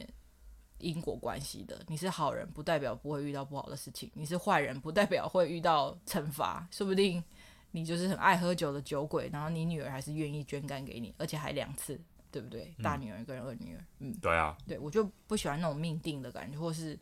[0.82, 7.22] 因果关系的，你是好人不代表不会遇到不好的事情，你是坏人不代表会遇到惩罚，说不定
[7.70, 11.98] 你就是很爱喝酒的酒鬼，然后你女儿还是愿意捐肝给你，而且还两次，
[12.30, 12.74] 对不对？
[12.82, 16.98] 大女儿跟二女儿，嗯，对啊，对我就不喜欢那种命定的感觉，或是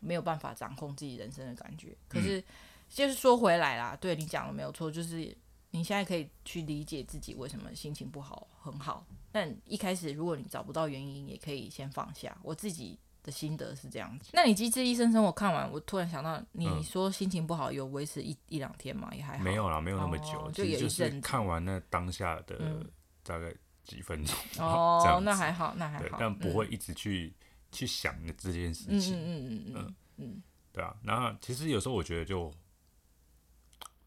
[0.00, 1.96] 没有办法掌控自己人生的感觉。
[2.08, 2.42] 可是，
[2.88, 5.36] 就是说回来啦，对你讲的没有错，就是。
[5.70, 9.04] 你现在可以去理解自己为什么心情不好，很好。
[9.30, 12.34] 但一开始如果你找不到原因，也可以先放下。
[12.42, 14.30] 我自己的心得是这样子。
[14.32, 19.10] 那你《机智医生生活》看完，我突然想到，你说心情不好有维持一一两天吗？
[19.14, 19.44] 也还好。
[19.44, 22.84] 没有啦，没有那么久，哦、就有一阵看完那当下的
[23.22, 23.54] 大概
[23.84, 24.34] 几分钟。
[24.58, 26.16] 哦， 那还好，那还好。
[26.18, 29.16] 但不会一直去、嗯、去想这件事情。
[29.16, 30.96] 嗯嗯嗯嗯嗯嗯，对啊。
[31.02, 32.52] 那其实有时候我觉得就。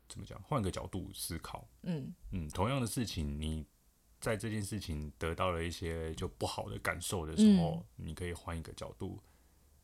[0.09, 0.37] 怎么讲？
[0.43, 3.65] 换个角度思考，嗯嗯，同样的事情，你
[4.21, 9.19] 在这件事情得到了一些就不好的感受的时候，嗯、你可以换一个角度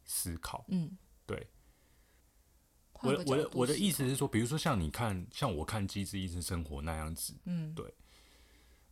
[0.05, 1.45] 思考，嗯，对。
[3.01, 7.93] 我我的我的意思是说，比如说像你看，像我看《机智医生生活》那样子，嗯，对。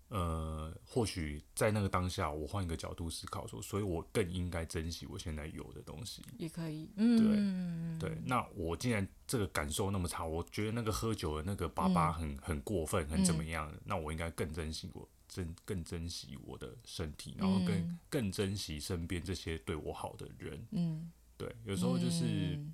[0.09, 6.23] 呃，或许在那个当下，我换一个角度思考说，所以我更应该珍惜我现在有的东西。
[6.37, 8.21] 也可以，嗯，对对。
[8.23, 13.67] 那我既然这个感受那么差，我觉得那个喝酒的那个爸爸很、嗯、很过分，很怎么样？
[13.73, 20.67] 嗯、那我应该更珍惜我珍更珍惜我的身体，然后更、嗯、更珍惜身边这些对我好的人。
[20.71, 21.53] 嗯，对。
[21.65, 22.25] 有时候就是。
[22.55, 22.73] 嗯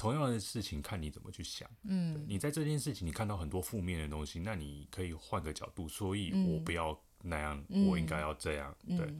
[0.00, 1.68] 同样的事情，看你怎么去想。
[1.82, 9.12] 嗯，你在这件事情，你看到很多负面的东西，那你可以换个角度，所以我不要那样，嗯、我应该要这样，嗯、对，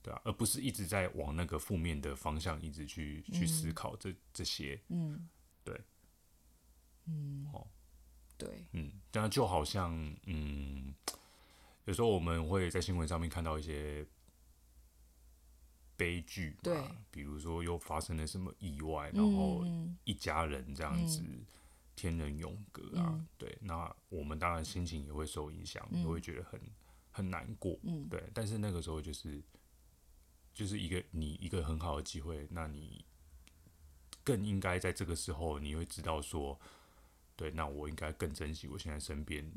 [0.00, 4.80] 对啊，而不是一直在往那个负面的方向一直去、嗯、去思考这这些。
[4.90, 5.28] 嗯，
[5.64, 5.80] 对，
[7.06, 7.66] 嗯，哦，
[8.38, 9.92] 对，嗯，这样就好像，
[10.26, 10.94] 嗯，
[11.84, 14.06] 有时候我们会在新闻上面看到一些。
[15.94, 16.76] 悲剧对，
[17.12, 19.64] 比如说又发生了什么意外，然后
[20.02, 21.22] 一家人这样子
[21.94, 26.60] 天人永隔啊，对，那我们当然心情也会受影响，也会觉得很
[27.12, 27.78] 很难过，
[28.10, 28.20] 对。
[28.34, 29.40] 但是那个时候就是
[30.52, 33.04] 就是一个你一个很好的机会，那你
[34.24, 36.58] 更应该在这个时候，你会知道说，
[37.36, 39.48] 对，那我应该更珍惜我现在身边，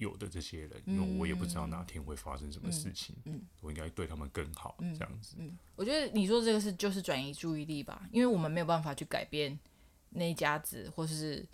[0.00, 5.56] 有的这些人，因为我也不知道哪天会发生什么事情，嗯嗯、我应该对他们更好，嗯、这样子、嗯。
[5.76, 9.56] 我觉得你说这个是就是转移注意力吧，因为我们没有办法去改变
[10.08, 11.46] 那一家子或是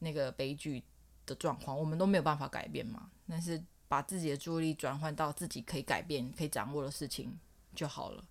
[0.00, 0.82] 那个悲剧
[1.24, 3.08] 的状况，我们都没有办法改变嘛。
[3.28, 7.32] 但是把自己的注意力转换到自己可以改变、可以掌握的事情
[7.74, 8.24] 就好了。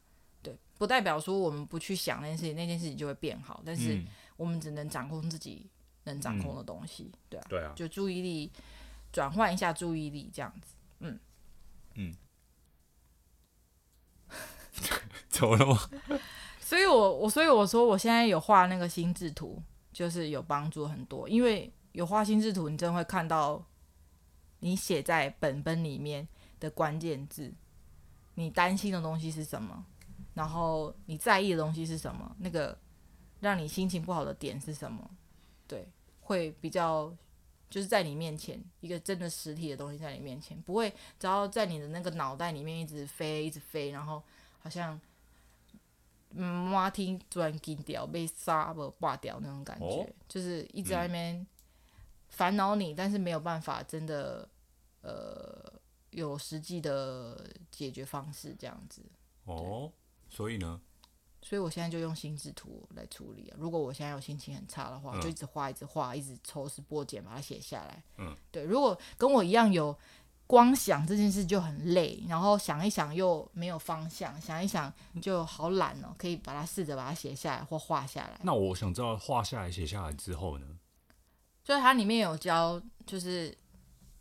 [0.43, 3.63] 对，不代表说我们不去想那件事情，那件事情就会变好。
[3.65, 3.99] 但是
[4.37, 5.65] 我们只能掌控自己
[6.03, 8.51] 能掌控的东西，嗯、对啊，对啊，就注意力。
[9.11, 11.19] 转换一下注意力，这样子，嗯
[11.95, 12.15] 嗯，
[15.29, 15.77] 怎么了吗？
[16.59, 23.61] 所以我我所以我说我现在有画那个心智图，就是有帮助很多，因为有画心智图，你真的会看到
[24.59, 26.25] 你写在本本里面
[26.59, 27.53] 的关键字，
[28.35, 29.85] 你担心的东西是什么，
[30.33, 32.77] 然后你在意的东西是什么，那个
[33.41, 35.11] 让你心情不好的点是什么，
[35.67, 35.89] 对，
[36.21, 37.13] 会比较。
[37.71, 44.21] 就是在你面前，一个真的实体的东西在你面前，不会只要在你的那个脑袋里面一直飞，一直飞，然后
[44.59, 44.99] 好像
[46.31, 51.47] 嗯，马听突然惊掉，被杀不挂掉那种感觉，哦、就是一直在那边
[52.29, 54.47] 烦恼你，嗯、但是没有办法真的
[55.01, 55.73] 呃
[56.11, 59.01] 有实际的解决方式这样子。
[59.45, 59.91] 哦，
[60.29, 60.81] 所以呢？
[61.41, 63.57] 所以我现在就用心智图来处理啊。
[63.59, 68.03] 如果我现在有心情很差的话，嗯、就一直画，一直画，一直抽丝剥茧把它写下来。
[68.17, 68.63] 嗯，对。
[68.63, 69.97] 如果跟我一样有
[70.45, 76.13] 光想这件事就很累，然后想一想又没有方向，想一想就好懒哦。
[76.17, 78.39] 可以把它试着把它写下来或画下来。
[78.43, 80.67] 那我想知道画下来、写下来之后呢？
[81.63, 83.57] 就是它里面有教，就是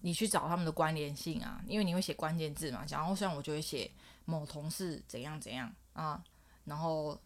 [0.01, 2.85] 你去找他们的关联性啊，因为你会写关键字嘛。
[2.89, 3.91] 然后像我就会写
[4.25, 6.23] 某同事怎样怎样啊。
[6.71, 7.19] 然后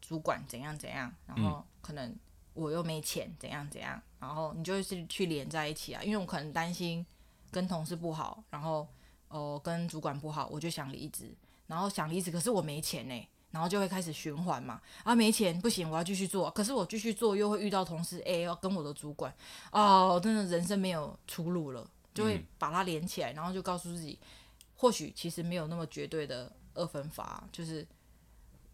[0.00, 2.16] 主管怎样怎样，然后可能
[2.54, 7.04] 我又没钱怎样怎样，然后你就是去连在一起啊，因为我可能担心
[7.50, 8.88] 跟同事不好，然后
[9.28, 19.30] 哦、呃、跟主管不好，我就想离职，然后想离职，可是我没钱呢，然后就会开始循环嘛，啊没钱不行，我要继续做，可是我继续做又会遇到同事 A 要跟我的主管，
[19.72, 24.18] 哦真的人生没有出路了，就会把它连起来，然后就告诉自己，
[24.74, 27.86] 或许其实没有那么绝对的二分法，就是。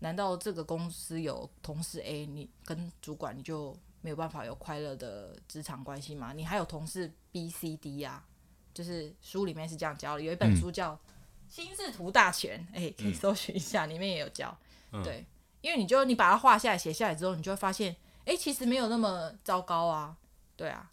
[0.02, 6.32] 难道这个公司有同事 A，你跟主管你就没有办法有快乐的职场关系吗？
[6.32, 8.24] 你还有同事 B、C、D 呀？
[8.74, 10.94] 就是书里面是这样教的，有一本书叫
[11.48, 14.58] 《心智图大全》，哎、嗯欸，可以搜寻一下，里面也有教。
[14.90, 15.24] 嗯、对，
[15.60, 17.92] 因为你就你把它画下来、写下来之后，你就会发现，
[18.24, 20.16] 哎、欸，其实没有那么糟糕啊，
[20.56, 20.90] 对啊。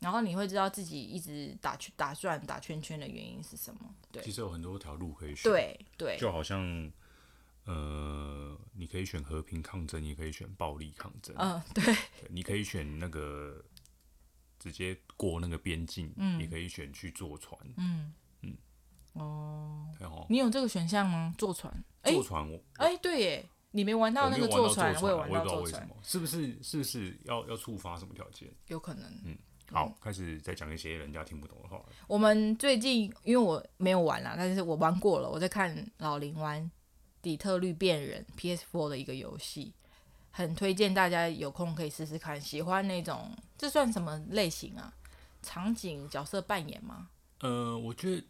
[0.00, 3.94] 然后你会知道自己一直打圈、打转、打圈圈的原因是什么？
[4.10, 5.44] 对，其实有很多条路可以选。
[5.44, 6.92] 对对，就好像。
[7.64, 11.34] 呃，你可以选和平抗争，也可以选暴力抗争。
[11.38, 11.96] 嗯，对，
[12.28, 13.64] 你可以选那个
[14.58, 18.56] 直接过那个边境，嗯，也可以选去坐船，嗯嗯，
[19.14, 21.34] 哦，你有这个选项吗？
[21.38, 21.72] 坐船？
[22.04, 26.62] 坐船我哎，对耶，你没玩到那个坐船，我也玩到坐船，是不是？
[26.62, 28.52] 是不是要要触发什么条件？
[28.68, 29.36] 有可能，嗯。
[29.72, 31.82] 好，开始再讲一些人家听不懂的话。
[32.06, 35.28] 我们最近因为我没有玩啦，但是我玩过了。
[35.28, 36.62] 我在看老林玩
[37.24, 39.72] 《底特律变人》PS4 的一个游戏，
[40.30, 42.38] 很推荐大家有空可以试试看。
[42.38, 44.92] 喜欢那种，这算什么类型啊？
[45.42, 47.08] 场景角色扮演吗？
[47.40, 48.22] 呃，我觉得，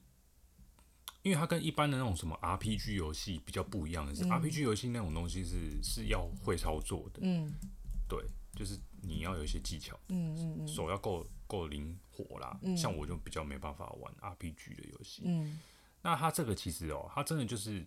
[1.23, 7.19] 因为它跟一般的那种什么 RPG 游戏比较不一样的是，嗯，RPG 游戏那种东西是是要会操作的。
[7.23, 7.53] 嗯，
[8.09, 8.79] 对，就是。
[9.07, 12.59] 你要有一些技巧，嗯嗯嗯，手要够够灵活啦。
[12.63, 15.25] 嗯、像我就比较没办法玩 RPG 的游戏。
[15.27, 15.61] 嗯，
[16.01, 17.85] 那它这个其实哦，它真的就是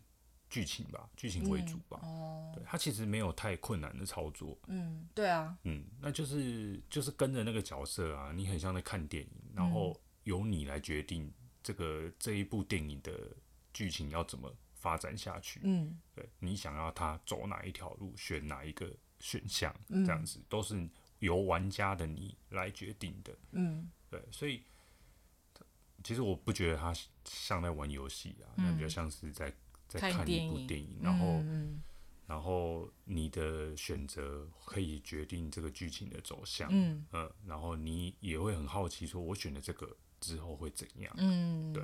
[0.49, 1.99] 剧情吧，剧情为主吧。
[2.03, 4.57] 哦、嗯，对，它其实没有太困难的操作。
[4.67, 5.57] 嗯，对啊。
[5.63, 11.31] 嗯，那就是就是跟着那个角色啊，你很像在看电影，然后由你来决定
[11.61, 13.35] 这个这一部电影的
[13.73, 15.59] 剧情要怎么发展下去。
[15.63, 20.89] 嗯，对，你想要他走哪一条路，选哪一个选项，这样子、嗯、都是。
[21.19, 24.61] 由玩家的你来决定的，嗯，对，所以
[26.03, 26.93] 其实我不觉得他
[27.25, 29.51] 像在玩游戏啊，那、嗯、比较像是在
[29.87, 31.81] 在看一部电影，然后，嗯、
[32.27, 41.83] 然后你的选择可以决定这个剧情的走向，嗯、呃，然后你也会很好奇，说我选的这个之后会怎样，嗯，对。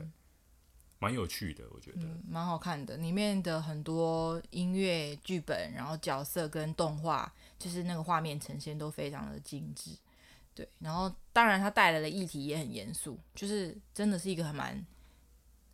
[0.99, 2.95] 蛮有趣的，我觉得，嗯，蛮好看的。
[2.95, 9.91] 里面的很多音乐、剧本，然后角色跟动画，就是那个画面呈现都非常的精致。
[10.55, 14.81] 对，然后当然它带来的议题也很严肃，就是真的是一个还蛮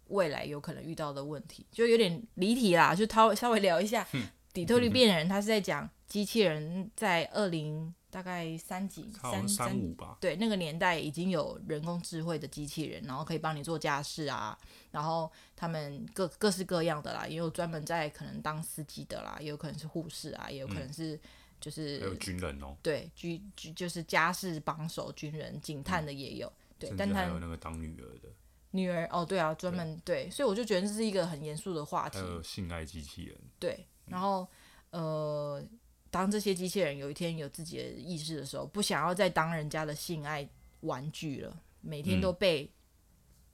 [0.09, 2.93] 未来有可能遇到的问题，就有点离题啦。
[2.93, 4.21] 就稍稍微聊一下，嗯，
[4.53, 7.93] 《底特律变人》，他是在讲机器人在二零。
[8.11, 14.57] 大概三几三三五吧，对，那个年代已经有人工智慧的机器人，然后可以帮你做家事啊，
[14.89, 21.19] 然后他们各各式各样的啦，也有专门在可能当司机的啦，也有可能是护士啊，也有可能是
[21.61, 23.39] 就是、有军人哦，对，军
[23.75, 28.29] 就是家事帮手、军人、警探的也有，嗯、对，但他还有那个当女儿的
[28.71, 34.47] 女儿哦，对啊，专门对，对，所以我就觉得这是一个很严肃的话题，还有性爱机器人，对，然后、
[34.91, 35.63] 嗯、呃。
[36.11, 42.67] 当这些机器人有一天有自己的意识的时候，不想要再当人家的性爱玩具了，每天都被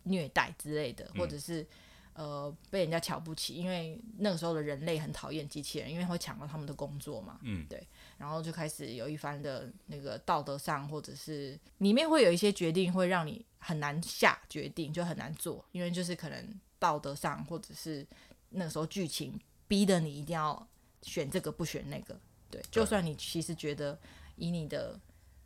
[0.04, 1.68] 虐待之类的，嗯、或者是
[2.14, 7.38] 呃被人家瞧不起，因为那个时候的人类很讨厌机器人，因为会抢到他们的工作嘛。
[7.44, 7.86] 嗯，对，
[8.18, 18.06] 然后就开始有一番的那个道德上，或者是里面会有一些决定会让你很难下决定，就很难做，因为就是可能道德上，或者是
[18.50, 20.68] 那个时候剧情逼得你一定要
[21.02, 22.20] 选这个不选那个。
[22.50, 24.00] 对，就算你其实觉得
[24.36, 25.00] 以你的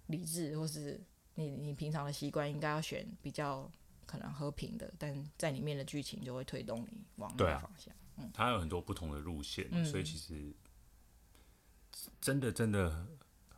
[0.07, 1.01] 理智或是
[1.35, 3.71] 你你平常的习惯，应该要选比较
[4.05, 7.93] 可能和平的，但在里面的剧情就会推动你往那个方向。
[7.93, 10.53] 啊、嗯，它有很多不同的路线，嗯、所以其实
[12.21, 13.07] 真的真的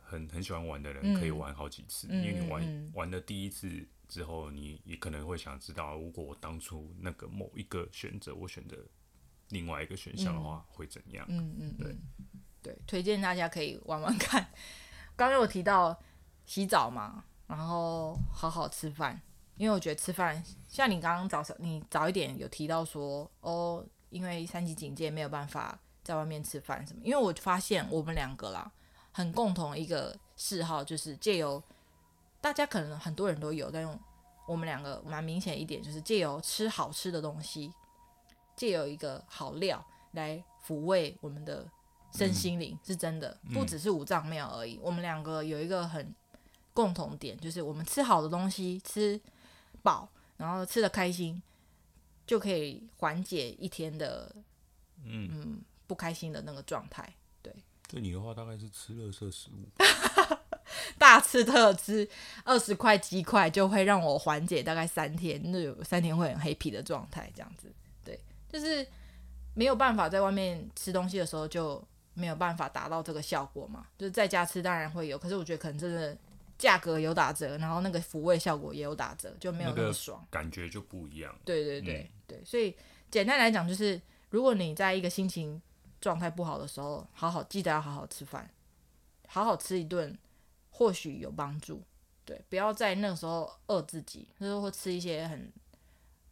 [0.02, 8.76] 很很喜欢玩的人可以玩好几次，嗯、因为你玩、嗯、玩的第一次之后，你也可能会想知道，如果我当初那个某一个选择，我选择
[9.48, 11.26] 另外一个选项的话，会怎样？
[11.28, 11.96] 嗯嗯，对。
[12.62, 14.40] 对，推荐大家可以玩玩看。
[15.16, 16.00] 刚刚有提到
[16.46, 19.20] 洗澡嘛，然后好好吃饭，
[19.56, 27.00] 因为我觉得吃饭，像你刚刚早上你早一点有提到说，哦，因为三级警戒没有办法在外面吃饭什么。
[27.04, 28.70] 因为我发现我们两个啦，
[29.12, 31.62] 很共同一个嗜好，就是借由
[32.40, 33.86] 大家可能很多人都有，但
[34.46, 37.72] 我们两个蛮明显一点，就是借由吃好吃的东西，
[38.56, 41.66] 借由一个好料来抚慰我们的。
[42.14, 44.74] 身心灵是真的，不只是五脏庙而已。
[44.74, 46.14] 嗯、我们两个有一个很
[46.74, 49.18] 共同点，就是我们吃好的东西，吃
[49.82, 51.42] 饱，然后吃的开心，
[52.26, 54.30] 就可以缓解一天的
[55.02, 55.62] 嗯，嗯
[55.92, 57.14] 不开心的那个状态。
[57.42, 57.54] 对，
[57.88, 59.68] 对你的话，大概是吃垃圾食物，
[60.96, 62.08] 大吃特吃
[62.44, 67.70] 二十块鸡块，就会让我缓解大概三天，那有三天会很黑皮的状态，这样子。
[68.04, 68.86] 对，就是
[69.54, 71.84] 没有办法在外面吃东西的时候就。
[72.14, 73.86] 没有办法达到这个效果嘛？
[73.96, 76.14] 就是在家吃当然会有，可是我觉得可能真的
[76.58, 81.34] 价格有打折，然后那个抚慰效果也有打折，就没有那么爽，感觉就不一样。
[81.42, 82.76] 对对对、嗯、对，所以
[83.10, 83.98] 简单来讲就是，
[84.28, 85.58] 如果你在一个心情
[86.02, 88.50] 状态不好的时候，好好记得要好好吃饭，
[89.28, 90.18] 好好吃一顿，
[90.68, 91.82] 或许有帮助。
[92.26, 95.50] 对，不要在那个时候饿自己，就是会吃一些很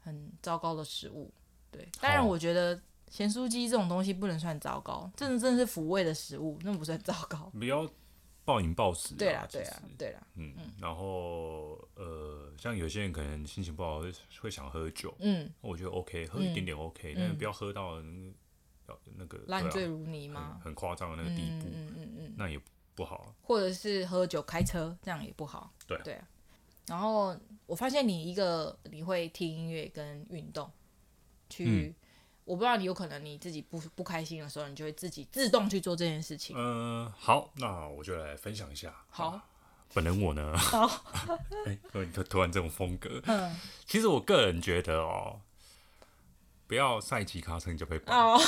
[0.00, 1.32] 很糟糕的食物。
[1.70, 2.78] 对，当然我觉得。
[3.10, 7.50] 咸酥鸡这种东西不能算糟糕，真的真的是抚慰的食物，那不算糟糕。
[7.58, 7.84] 不要
[8.44, 9.16] 暴饮暴食。
[9.16, 10.24] 对啦，对啦，对啦。
[10.36, 18.00] 嗯，嗯然后呃，像有些人可能心情不好会会想喝酒，嗯，我觉得 OK，喝一点点 OK，但是不要喝到
[19.16, 22.60] 那个烂醉如泥吗，很夸张的那个地步，嗯嗯嗯，那也
[22.94, 23.34] 不好。
[23.42, 25.72] 或者是喝酒开车，这样也不好。
[25.86, 26.28] 对对啊。
[26.86, 27.36] 然后
[27.66, 30.70] 我发现你一个你会听音乐跟运动，
[31.48, 31.94] 去。
[32.46, 36.56] 我不知道你有可能你自己不不开心的时候，你就会自己自动去做这件事情。
[36.58, 38.92] 嗯、呃，好，那我就来分享一下。
[39.08, 39.44] 好，啊、
[39.94, 40.84] 本人我呢，好，
[41.66, 41.78] 哎、
[42.28, 43.54] 突然这种风格，嗯，
[43.86, 45.40] 其实我个人觉得哦，
[46.70, 48.16] 不要赛吉卡森就被绑。
[48.16, 48.40] 哦，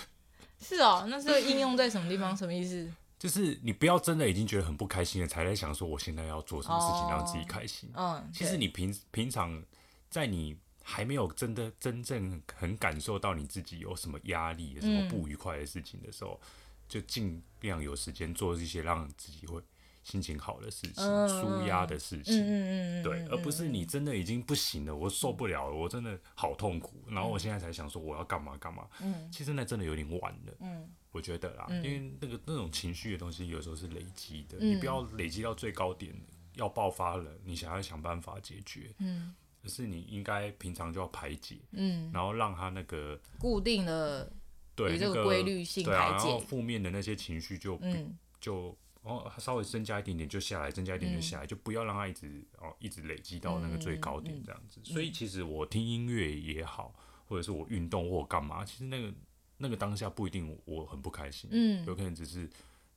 [0.58, 2.34] 是哦，那是应用在什么地方？
[2.34, 2.90] 什么意思？
[3.18, 7.90] 就是你不要真的已经觉得很不开心了，才在想说我现在要做什么事情让自己开心。
[7.94, 9.62] 哦、嗯，其实你平平常
[10.08, 10.56] 在你。
[10.90, 16.48] 还没有真的真正很感受到你自己有什么压力、有什么不愉快的事情的时候，嗯、
[16.88, 19.60] 就尽量有时间做一些让自己会
[20.08, 22.34] 心情好的事情、舒压、嗯、的事情。
[22.34, 28.88] 嗯、对，而不是你真的已经不行了，我受不了了，我真的好痛苦，然后我现在才想说我要干嘛干嘛。
[29.02, 30.52] 嗯、其实那真的有点晚了。
[30.60, 36.14] 嗯、我觉得啦，嗯、因为那个那种情绪的东西有时候是累积的，嗯、你不要累积到最高点
[36.54, 38.94] 要爆发了，你想要想办法解决。
[38.98, 44.32] 嗯可是你应该平常就要排解，嗯，然后让他那个固定的
[44.76, 48.74] 对这个规律性排解，对啊，然后负面的那些情绪就嗯就
[49.08, 54.80] 哦稍微增加一点点就下来，增加一点点就下来，就不要让它一直哦一直累积到那个最高点这样子。
[54.84, 56.94] 所以其实我听音乐也好，
[57.26, 59.12] 或者是我运动或干嘛，其实那个
[59.56, 62.48] 那个当下不一定我很不开心，嗯，有可能只是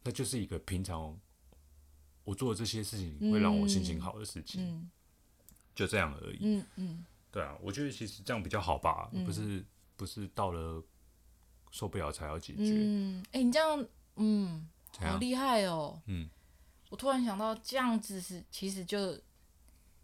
[0.04, 1.18] 那就是一个平常
[2.24, 4.90] 我做的这些事情会让我心情好的事情。
[5.74, 6.40] 就这样而已。
[6.42, 9.64] 嗯嗯，对啊，我觉得其实这样比较好吧，不是
[9.96, 10.84] 不是到了
[11.72, 12.64] 受不了才要解决。
[12.66, 13.88] 嗯，哎，你这样，
[14.18, 14.68] 嗯，
[15.00, 16.02] 好厉害哦。
[16.06, 16.30] 嗯，
[16.90, 19.20] 我突然想到，这样子是其实就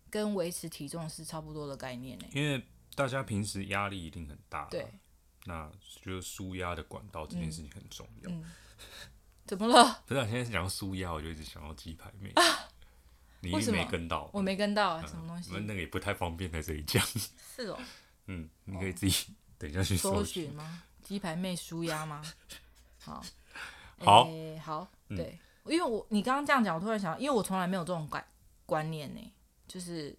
[0.10, 2.26] 跟维持体重是差不多的概念呢。
[2.32, 2.66] 因为
[2.96, 4.88] 大家平时压力一定很大，对，
[5.46, 5.70] 那
[6.02, 8.32] 就是舒压的管道这件事情很重要。
[9.46, 10.04] 怎么了？
[10.06, 12.34] 不是，现在是讲到舒压，我就一直想到鸡排妹。
[13.40, 15.50] 你没跟到，我没跟到啊，什么东西？
[15.52, 17.06] 我们那个也不太方便在这里讲。
[17.56, 17.80] 是哦。
[18.26, 19.28] 嗯，你可以自己
[19.58, 20.84] 等一下去搜寻吗？
[21.04, 22.22] 鸡排妹舒压吗？
[23.00, 23.24] 好。
[24.00, 24.30] 好。
[24.62, 24.88] 好。
[25.10, 28.26] 对，因为我你刚刚这样讲，我突然想到，因为我从来没有这种观
[28.66, 29.34] 观念呢，
[29.68, 30.18] 就是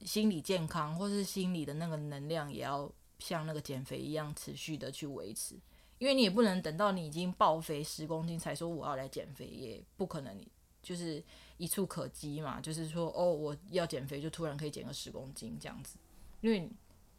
[0.00, 5.56] 心理健康或是心理的那个能量，也要像那个减肥一样持续的去维持。
[5.98, 10.36] 因为你也不能等到你已经爆肥十公斤才说我要来减肥，也不可能，
[10.82, 11.22] 就是。
[11.56, 15.96] 一触可及嘛，就是说，哦，我要减肥，就突然可以减个十公斤这样子，
[16.40, 16.68] 因为，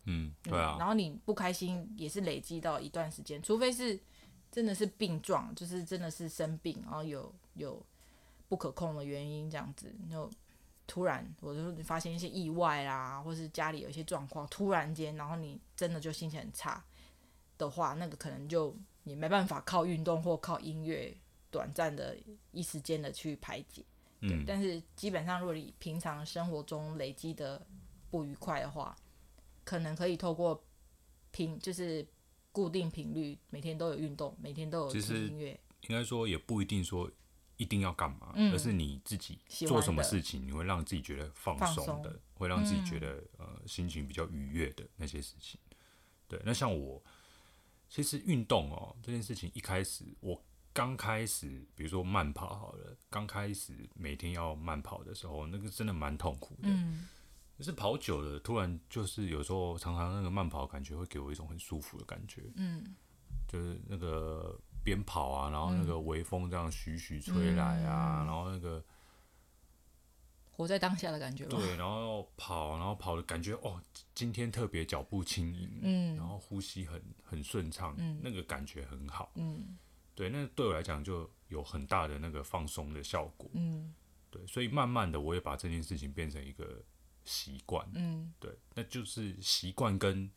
[0.04, 3.98] 嗯，对啊、嗯，然后你不开心也是累积到一段时间，除非是
[4.56, 7.86] 真的是病状，就是真的是生病，然后有有
[8.48, 10.32] 不可控的原因这样子，就
[10.88, 16.82] 突然我就发现一些意外啦，或是家里有一些状况，突然间，然后你真的就心情很差
[17.58, 21.14] 的话，那个可能就你没办法靠运动或靠音乐
[21.52, 22.16] 短暂的
[22.52, 23.84] 一时间的去排解。
[24.22, 27.62] 对，但是基本上，如果你平常生活中累积的
[28.10, 28.96] 不愉快的话，
[29.66, 30.64] 可能可以透过
[31.32, 32.08] 平，就是
[32.56, 35.60] 固定频率，每天都有运动，每天都有听音乐。
[35.90, 37.12] 应该说也不一定说
[37.58, 39.38] 一定要干嘛，嗯、而是你自己
[39.68, 45.60] 做什么事情，你会让自己觉得放松的，松会让自己觉得、嗯、呃心情比较愉悦的那些事情。
[46.30, 47.04] 对，那像我
[47.90, 50.42] 其实运动哦这件事情，一开始我。
[50.76, 56.64] 刚开始，比如说慢跑好了，刚开始每天要慢跑的时候，那个真的蛮痛苦的。
[56.64, 57.08] 嗯，
[57.58, 62.44] 可是跑久了，突然就是有时候常常那个慢跑感觉会给我一种很舒服的感觉。
[62.56, 62.96] 嗯，
[63.48, 68.84] 就是那个边跑啊，然后那个微风这样徐徐吹来啊，嗯、然后那个
[70.52, 71.46] 活在当下的感觉。
[71.46, 73.82] 对，然后跑，然后跑的感觉哦，
[74.14, 79.78] 今天特别脚步轻盈，嗯，然后呼吸很很顺畅，嗯，那个感觉很好，嗯。
[80.14, 83.50] 对，那对我来讲就有很大的那个放松的效果。
[83.54, 83.94] 嗯，
[84.32, 86.82] 对，所以慢慢的我也把这件事情变成一个
[87.26, 87.86] 习惯。
[87.94, 90.32] 嗯，对，那就是习惯跟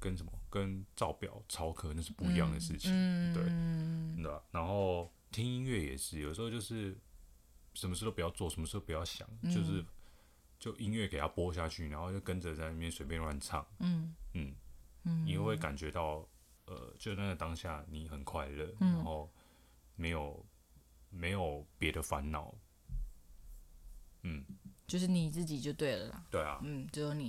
[0.00, 2.90] 跟什么跟照表操课那是不一样的事情。
[2.92, 6.98] 嗯，对，嗯，对，然后听音乐也是，有时候就是
[7.74, 9.84] 什么事都不要做，什么事都不要想，嗯、就是
[10.58, 13.64] 就音乐给它播下去，然后就跟着在那边随便乱唱。
[13.78, 14.54] 嗯嗯，
[15.04, 16.26] 嗯，你会感觉到。
[16.66, 19.28] 呃，就那个当下，你很快乐，嗯、然后
[19.96, 20.46] 没有
[21.08, 22.54] 没有别的烦恼，
[24.22, 24.44] 嗯，
[24.90, 26.26] 就是你自己就对了啦。
[26.28, 27.28] 对啊，嗯，只有你。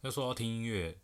[0.00, 0.98] 那、嗯、说到听音乐，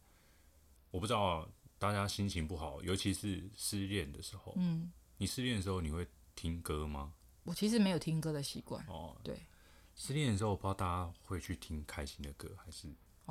[0.91, 1.49] 我不知道
[1.79, 6.05] 大家心情不好，尤其是失恋的时候，嗯，你失恋的时候，你会
[6.35, 7.13] 听歌吗？
[7.45, 8.85] 我其实没有听歌的习惯。
[8.89, 9.41] 哦，对，
[9.95, 12.89] 失恋的时候，我不知道大家会去听开心的歌，还是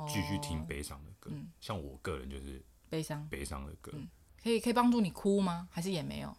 [0.08, 1.30] 继续听悲伤的歌。
[1.30, 4.08] 哦嗯、像我个人就是悲伤悲伤的歌，嗯、
[4.42, 5.68] 可以可以帮助你哭吗？
[5.70, 6.34] 还是也没有？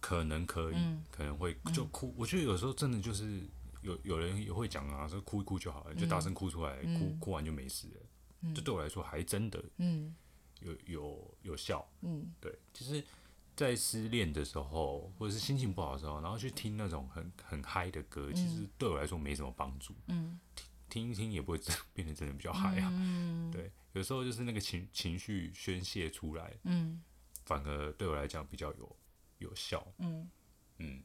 [0.00, 2.08] 可能可以，嗯、可能会就哭。
[2.08, 3.46] 嗯、我觉得有时候真的就是
[3.82, 8.00] 有有人也会讲啊，说哭一哭就好了，就大声哭出来，嗯、哭哭完就没事了。
[8.42, 10.14] 嗯、就对我来说，还真的嗯
[10.60, 11.86] 有有有效。
[12.02, 13.04] 嗯，对，其实。
[13.56, 19.94] 在失恋的时候，或者是心情不好的时候，然后去听那种很很嗨的歌，其实对我来说没什么帮助。
[20.06, 20.40] 嗯，
[20.88, 22.88] 听听一听也不会真 变得真的比较嗨啊。
[22.90, 27.02] 嗯，对，有时候就是那个情情绪宣泄出来，嗯，
[27.44, 28.96] 反而对我来讲比较有
[29.38, 29.86] 有效。
[29.98, 30.30] 嗯
[30.78, 31.02] 嗯，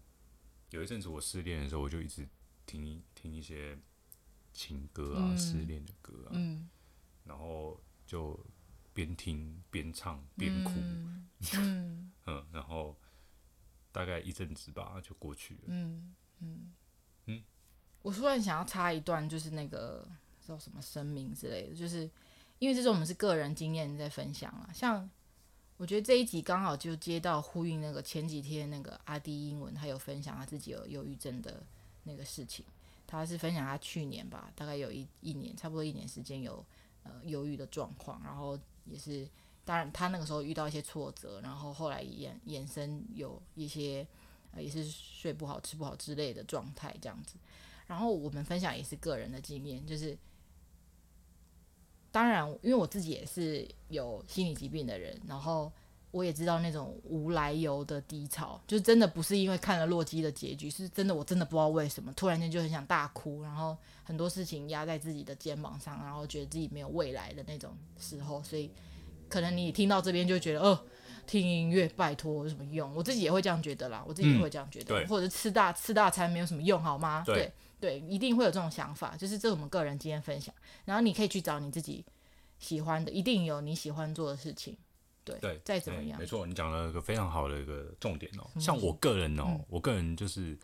[0.69, 2.26] 有一阵子我失恋的时候，我就一直
[2.66, 3.78] 听听一些
[4.53, 6.70] 情歌啊，失恋的歌啊，嗯，
[7.24, 8.39] 然后就。
[8.95, 12.95] 边听边唱边哭，嗯，嗯， 嗯，然后
[13.91, 15.61] 大概一阵子吧，就过去了。
[15.66, 16.74] 嗯嗯
[17.26, 17.43] 嗯，
[18.01, 20.07] 我突然想要插一段，就是那个
[20.39, 22.09] 叫什么声明之类的，就是
[22.57, 24.72] 因为这是我们是个人经验在分享啊。
[24.74, 25.09] 像
[25.76, 31.61] 我觉得这一集刚好就接到呼应那个前几天那个阿迪英文，他有分享他自己有忧郁症的
[32.06, 32.66] 那个事情。
[33.06, 36.66] 他是分享他去年吧，大概有一一年，差不多一年时间有
[37.03, 38.58] 呃忧郁的状况，然后。
[38.88, 39.28] 也是，
[39.64, 44.06] 当然他那个时候遇到一些挫折，然后后来衍衍生有一些，
[44.56, 47.34] 也是睡不好、吃不好之类的状态这样子。
[47.88, 50.16] 然后我们分享也是个人的经验，就是，
[52.12, 55.74] 当然因为我自己也是有心理疾病的人，然后
[56.16, 63.78] 我也知道那种无来由的低潮，就真的不是因为看了洛基的结局，是真的我真的不知道为什么突然间就很想大哭，然后。
[64.07, 68.70] 很多事情压在自己的肩膀上，然后觉得自己没有未来的那种时候，所以
[69.28, 70.84] 可能你听到这边就觉得，哦、呃，
[71.26, 72.93] 听音乐拜托有什么用？
[72.93, 77.24] 我自己也会这样觉得啦，我自己也会这样觉得，嗯、或者吃大吃大餐没有什么用，好吗？
[77.26, 80.53] 对对，对，一定会有这种想法，就是这是我们个人经验分享。
[80.86, 82.05] 然后你可以去找你自己
[82.59, 84.78] 喜欢的，一定有你喜欢做的事情。
[85.26, 88.49] 对对，再怎么样，没错，你讲了一个非常好的一个重点哦。
[88.57, 90.57] 像我个人哦，嗯、我个人就是。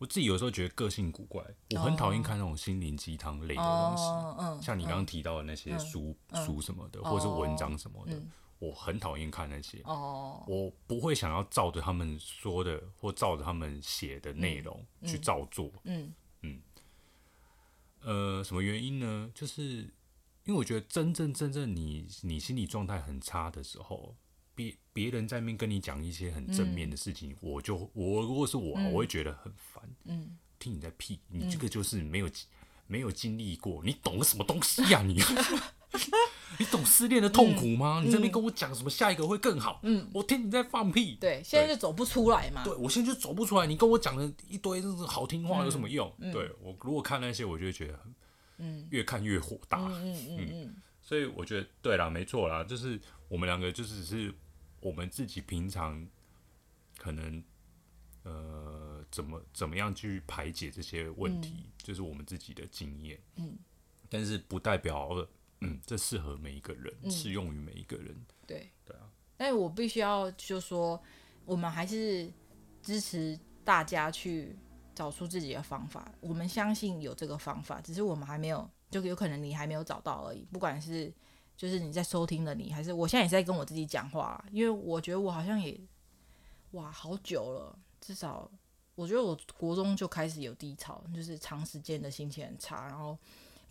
[0.00, 1.42] 我自己有时候觉得个性古怪，
[1.74, 8.30] 我很讨厌看那种心灵鸡汤类的东西，像你刚刚提到的那些书、嗯、书什么的，嗯、或者是文章什么的，嗯、
[8.60, 9.82] 我很讨厌看那些。
[9.82, 15.68] 哦、我不会想要照着他们说的或照着他们写的内容去照做。
[15.82, 16.62] 嗯嗯，
[18.02, 19.28] 呃，什么原因呢？
[19.34, 19.92] 就是
[20.48, 24.16] 因为我觉得真正真正你你心理状态很差的时候。
[24.54, 29.88] 别别人在那边跟你讲一些很正面的事情，嗯、我就我如果是我，嗯、我会觉得很烦。
[30.02, 32.32] 嗯，听你在屁，你这个就是没有、嗯、
[32.88, 35.02] 没有经历过，你懂个什么东西呀、啊？
[35.06, 35.22] 你
[36.58, 38.00] 你懂失恋的痛苦吗？
[38.02, 39.78] 嗯、你这边跟我讲什么下一个会更好？
[39.84, 41.14] 嗯，我听你在放屁。
[41.20, 42.64] 对，现在就走不出来嘛。
[42.64, 43.64] 对，我现在就走不出来。
[43.64, 46.12] 你跟我讲了一堆就是好听话，有什么用？
[46.18, 48.12] 嗯、对我如果看那些，我就会觉得很，
[48.58, 49.78] 嗯，越看越火大。
[49.78, 54.32] 嗯嗯嗯，嗯所以我觉得对啦，没错啦，就是我们两个就只是。
[54.80, 56.08] 我们自己平常
[56.98, 57.42] 可能
[58.22, 63.20] 呃怎么怎么样去排解这些问题，嗯、就是我们自己的经验。
[63.34, 63.58] 嗯，
[64.08, 65.26] 但是不代表
[65.62, 68.14] 嗯这适合每一个人，适、嗯、用于每一个人。
[68.46, 69.10] 对对啊。
[69.36, 71.02] 但是我必须要就说，
[71.44, 72.32] 我们还是
[72.80, 74.54] 支持大家去
[74.98, 76.10] 找出自己的方法。
[76.20, 80.44] 我们相信有这个方法，只是我们还没有，就有可能你还没有找到而已。
[80.52, 81.12] 不管是。
[81.58, 85.76] 就是你在收听的你，还是我现在也是在跟我自己讲话，因为我觉得我好像也，
[86.70, 88.48] 哇，好久了，至少
[88.94, 93.18] 我觉得我国中就开始有低潮，就是长时间的心情很差，然后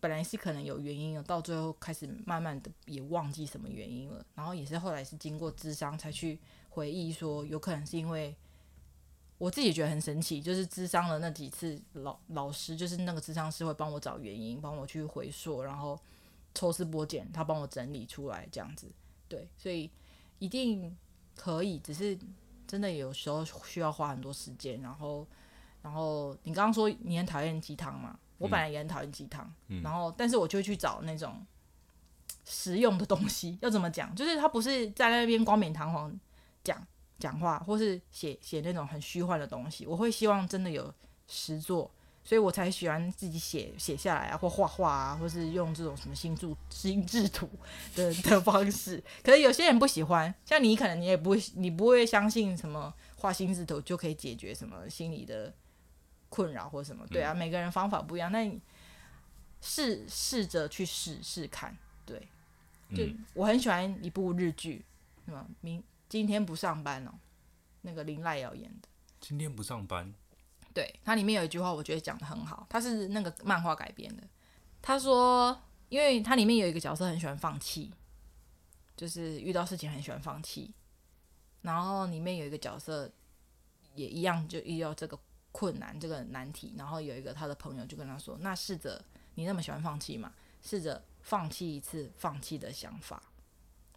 [0.01, 8.35] 本来是可能有原因的，到最后开始慢慢的也忘记什么原因了，然后也是后来是经过智商才去回忆说，有可能是因为
[9.37, 15.99] 我自己觉得很神奇，就是智商的那几次老老师，就是那个智商师会帮我找原因，帮我去回溯，然后。
[16.53, 18.91] 抽丝剥茧，他帮我整理出来这样子，
[19.27, 19.91] 对，所以
[20.39, 20.97] 一定
[21.35, 22.17] 可以，只是
[22.65, 24.81] 真的有时候需要花很多时间。
[24.81, 25.27] 然后，
[25.83, 28.17] 然后你刚刚说你很讨厌鸡汤嘛？
[28.39, 31.45] 我本来也很讨厌鸡汤，嗯、然后但是我就去找那种
[32.43, 33.59] 实用的东西。
[33.61, 34.15] 要怎么讲？
[34.15, 36.19] 就是他不是在那边冠冕堂皇
[36.63, 36.81] 讲
[37.19, 39.85] 讲话，或是写写那种很虚幻的东西。
[39.85, 40.93] 我会希望真的有
[41.27, 41.89] 实作。
[42.23, 47.49] 所以我才喜欢自己写写下来啊，或画画啊，或是用这种什么心注心智图
[47.95, 49.01] 的的方式。
[49.23, 55.53] 可是有些人不喜欢，像你可能你也不会，你不会相信什么画心智图就可以解决什么心理的
[56.27, 57.07] 困扰或什么。
[57.07, 58.59] 对啊，每个人方法不一样，那你
[59.61, 61.77] 试试着去试试看。
[62.05, 62.27] 对，
[62.93, 63.05] 就
[63.35, 64.83] 我很喜欢一部日剧，
[65.23, 67.11] 什么明今天不上班哦，
[67.81, 68.87] 那个林濑瑶演的。
[69.19, 70.13] 今天不上班。
[70.73, 74.23] 对，它里面有一句话，我觉得讲的很好，它是那个漫画改编的。
[74.81, 77.91] 他说，因为它里面有一个角色很喜欢放弃，
[78.95, 80.73] 就是遇到事情很喜欢放弃。
[81.63, 83.11] 然后里面有一个角色
[83.95, 85.19] 也一样，就遇到这个
[85.51, 86.75] 困难、这个难题。
[86.77, 89.03] 然后有一个他的朋友就跟他说：“那试着
[89.33, 90.31] 你那么喜欢放弃嘛，
[90.61, 93.21] 试着放弃一次放弃的想法，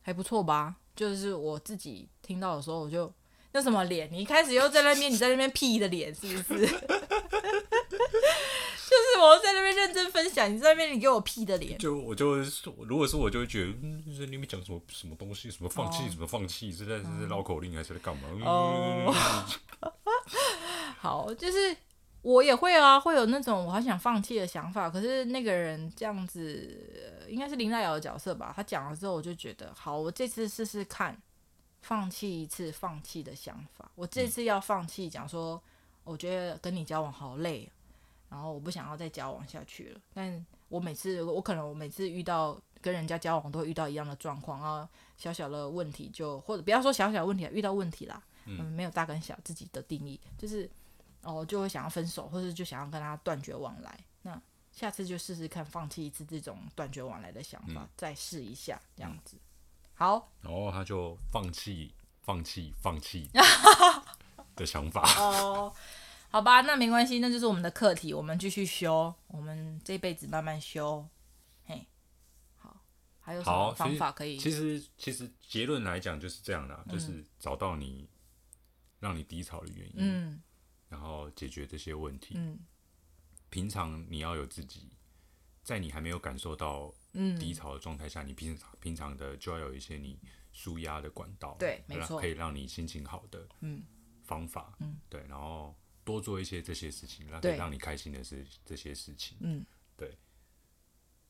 [0.03, 3.13] 还不错吧？”就是我自己听到的时候，我就。
[3.53, 4.09] 那什么脸？
[4.13, 6.67] 你一开始又在那边，你在那边屁的脸是不是？
[8.91, 11.77] 就是我在那边认真分享，你在那边你给我屁的脸。
[11.77, 12.37] 就我就
[12.87, 18.29] 如果说我就会觉得，嗯，在那边讲什么什么东西，什么放弃，什么放弃，是在是在绕口令还是在干嘛？
[18.45, 19.13] 哦，
[21.01, 21.77] 好，就是
[22.23, 24.89] 我也会啊，会有那种我还想放弃的想法。
[24.91, 28.53] 可是那个人这样子，应该是林黛瑶的角色吧？
[28.55, 31.21] 他讲了之后，我就觉得好，我这次试试看。
[31.83, 35.59] 放弃一次放弃的想法，我这次要放弃，讲说，
[36.05, 37.67] 我觉得跟你交往好累，
[38.29, 40.01] 然后我不想要再交往下去了。
[40.13, 50.69] 但我每次，我可能我每次遇到跟人家交往，都会遇到一样的状况啊，小小的问题就或者不要说小小的问题，遇到问题啦，嗯，没有大跟小，自己的定义就是，
[51.23, 53.99] 哦，就会想要分手，或者就想要跟他断绝往来。
[54.23, 54.41] 那
[54.73, 59.37] 下次就试试看，放弃一次这种断绝往来的想法，再试一下这样子。
[59.95, 63.29] 好，然后他就放弃、放弃、放弃
[64.57, 65.03] 的想法。
[65.19, 65.75] 哦，
[66.31, 71.07] 好吧，那没关系，那就是我们的课题，我们继续修，我们这辈子慢慢修。
[71.65, 71.87] 嘿，
[72.57, 72.81] 好，
[73.21, 74.39] 还有什么方法可以？
[74.39, 78.09] 其实，其实结论来讲就是这样啦，嗯，就是找到你
[79.01, 80.43] 让你低潮的原因，嗯，
[80.91, 82.35] 然后解决这些问题。
[82.37, 82.59] 嗯，
[83.49, 84.91] 平常你要有自己，
[85.63, 86.95] 在你还没有感受到。
[87.13, 90.17] 嗯，低潮的状态下，你平常平常的就要有一些你
[90.53, 93.83] 舒压的管道，对，没错，可以让你心情好的，嗯，
[94.23, 95.75] 方法，嗯，对，然后
[96.05, 99.67] 多做一些这些事情，让让你开心的是这些事情，嗯，
[99.97, 100.17] 对，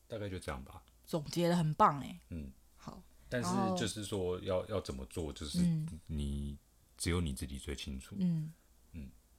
[0.07, 0.83] 大概就这样吧。
[1.03, 5.57] 总结的很棒哎，嗯，好，但是就是说要要怎么做，就是
[6.05, 6.55] 你
[6.95, 8.53] 只有你自己最清楚，嗯嗯，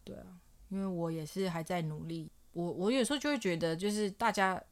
[0.05, 0.27] 对啊，
[0.69, 4.63] 因为我也是还在努力，我我有时候就会觉得，就是大家。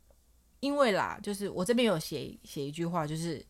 [0.63, 3.43] 因为啦，就是我这边有写写一句话，就是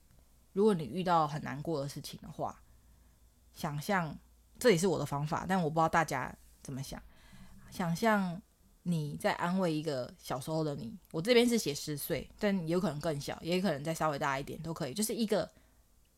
[0.53, 2.57] 如果你遇到很难过的事情的话，
[3.53, 4.16] 想象
[4.61, 7.03] 这也是我的方法，但我不知道大家怎么想。
[7.68, 8.41] 想象
[8.85, 14.95] 你在安慰一个小时候的你，我这边是写十岁，但有可能更小，也可能再稍微大一点都可以。
[14.95, 15.51] 就是一个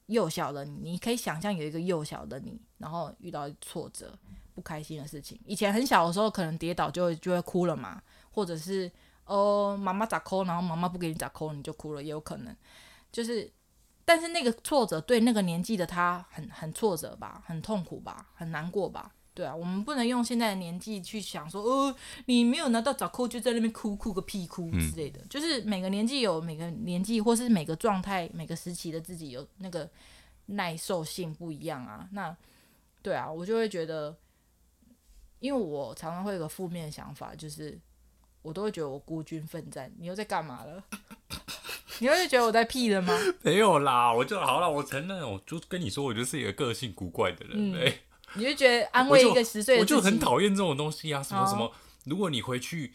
[0.08, 4.14] 幼小的你，你可以想象有一个幼小的你，然后遇到挫折、
[4.54, 5.38] 不开心的事情。
[5.44, 8.90] 以前很小的时候，可能跌倒就会就会哭了嘛，或者是。
[9.24, 12.54] 哦，妈妈咋抠，然后妈妈不给你咋抠，你就哭了，也有可能。
[13.12, 13.50] 就是，
[14.04, 19.12] 但是那个挫折对那个年纪的他很很挫折吧，很痛苦吧，很难过吧？
[19.32, 21.94] 对啊，我们不能用现在的年纪去想说，哦，
[22.26, 25.20] 你没有拿到咋抠，就在那边哭哭个屁哭之类的。
[25.20, 29.88] 嗯、就是每个年纪有每个年纪，或是每个状态、每个时期的自己有那个
[30.46, 32.08] 耐受性不一样啊。
[32.10, 32.36] 那
[33.00, 34.14] 对啊，我就会觉得，
[35.42, 37.78] 因为我常常会有个负面想法，就是。
[38.44, 40.82] 我都会觉得我孤军奋战，你又在干嘛了？
[42.00, 43.16] 你又是觉得我在屁了吗？
[43.42, 47.52] 没有啦，我就好了，我承认，我就跟你说，我就是一个个性古怪的人。
[47.54, 48.00] 嗯欸、
[48.34, 51.70] 你就觉得 安慰一个十岁的，我就很讨厌这种东西啊，什么什么。
[52.02, 52.94] 如果你回去，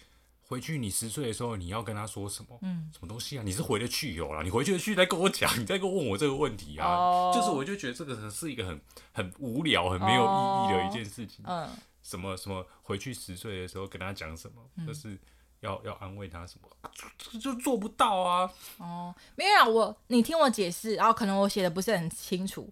[0.49, 2.59] 回去你十岁的时候，你要跟他说什么？
[2.61, 3.43] 嗯，什么东西啊？
[3.45, 6.89] 你是回得去有啦，你回去的去再跟我讲，你再跟我问我这个问题啊。
[6.89, 8.81] 哦、就是我就觉得这个是一个很
[9.13, 11.45] 很无聊、很没有意义的一件事情。
[11.47, 11.69] 嗯，
[12.08, 14.62] 什么什么回去十岁的时候跟他讲什么？
[14.78, 15.20] 嗯、就是。
[15.62, 16.70] 要要安慰他什么？
[17.18, 18.53] 就就做不到啊！
[18.78, 22.72] 哦，没有啊，我你听我解释，然后可能我写的不是很清楚。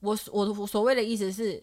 [0.00, 1.56] 我我我所谓的意思是，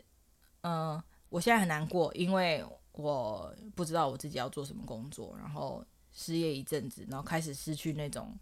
[0.62, 8.36] 嗯、呃，我现在很难过，因为我不知道我自己要做什么工作，然后失业一阵子，然后开始失去那种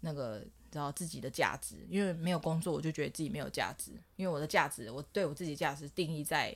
[0.00, 6.54] 那个然后自己的价值，因为没有工作，我就觉得自己没有价值，因为我的价值，我对我自己价值定义在。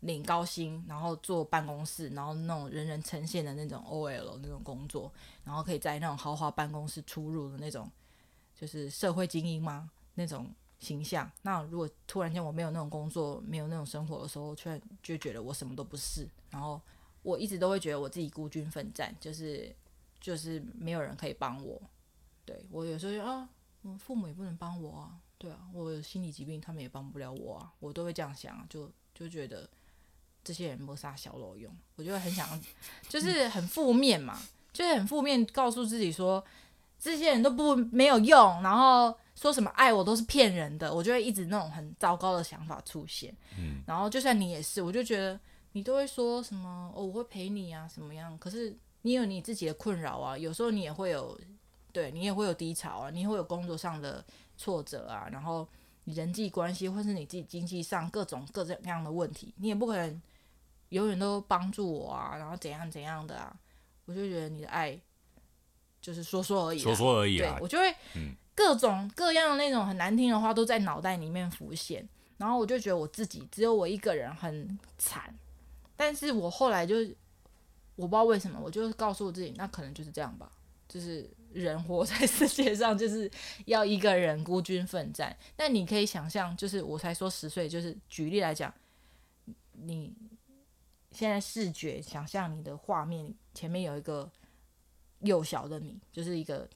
[0.00, 7.90] 领高薪，然后坐办公室，然后那种人人称羡的那种 OL 那种工作，然后可以在那种豪华办公室出入的那种，
[8.54, 9.90] 就是社会精英吗？
[10.14, 11.28] 那种形象。
[11.42, 16.28] 那如果突然间我没有那种工作，没有那种生活的时候，却就觉得我什么都不是。
[16.50, 16.80] 然后
[17.22, 19.74] 我一直都会觉得我自己孤军奋战，就是
[20.20, 21.80] 就是没有人可以帮我。
[22.44, 23.48] 对，我有时候就啊，
[23.82, 29.68] 我父母也不能帮我啊，对啊，我有心理疾病，他们也帮不了我啊，我都会这样想，就就觉得。
[30.48, 32.48] 这些人没啥小路用，我就很想，
[33.06, 34.40] 就是很负面嘛，
[34.72, 36.42] 就是很负面，告诉自己说
[36.98, 43.30] 这些人都不没有用，然后说什么爱我都是骗人的，我就会一直那种很糟糕的想法出现。
[43.58, 45.38] 嗯，然后就算你也是，我就觉得
[45.72, 48.38] 你都会说什么哦，我会陪你啊，什么样？
[48.38, 51.38] 可是你有你自己的困扰啊，有时候你也会有，
[51.92, 54.24] 对你也会有低潮啊，你会有工作上的
[54.56, 55.68] 挫折啊，然后
[56.04, 60.22] 你人际关系或是你自己经济上各种各种各样的问题，你也不可能
[60.90, 63.54] 永远都帮助我啊，然后怎样怎样的啊，
[64.04, 64.98] 我就觉得你的爱
[66.00, 67.94] 就是说说而已，说说而已啊，对，我就会
[68.54, 75.34] 各种各样的那种很难听的话都在脑袋里面浮现，然后我就觉得我自己只有我一个人很惨。
[75.96, 76.94] 但是我后来就，
[77.96, 80.50] 我不知道为什么，我就告诉我自己，那可能就是这样吧，
[80.88, 83.28] 就是人活在世界上就是
[83.66, 85.36] 要一个人孤军奋战。
[85.56, 88.72] 那你可以想象，就是我才说十岁，就是举例来讲，
[89.72, 90.12] 你
[91.18, 94.30] 现在视觉想象你的画面前面有一个
[95.22, 96.68] 幼小的你，就是一个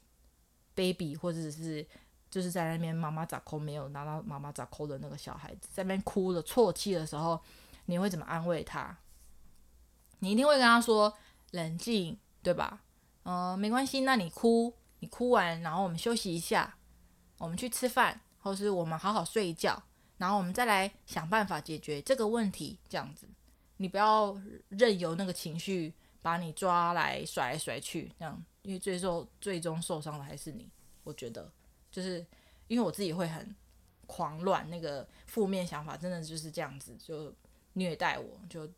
[0.74, 1.86] baby，或者是
[2.28, 7.40] 就是在那边妈妈咋抠没有拿到妈妈咋抠的那个小孩子，在那边哭了啜泣的时候，
[7.84, 8.98] 你会怎么安慰他？
[10.18, 11.16] 你一定会跟他说
[11.52, 12.82] 冷静，对吧？
[13.22, 16.76] 呃，没关系，那你哭，你哭完，然后我们休息一下，
[17.38, 19.80] 我们去吃饭，或是我们好好睡一觉，
[20.16, 22.80] 然后我们再来想办法解决这个问题。
[22.88, 23.28] 这样子，
[23.82, 30.70] 你不要任由那个情绪把你抓来甩来甩去，这样，因为最受最终受伤的还是你。
[31.02, 31.50] 我觉得，
[31.90, 32.24] 就是
[32.68, 33.54] 因为我自己会很
[34.06, 37.34] 狂乱，那个负面想法真的就是这样子，就
[37.72, 38.68] 虐待我，就。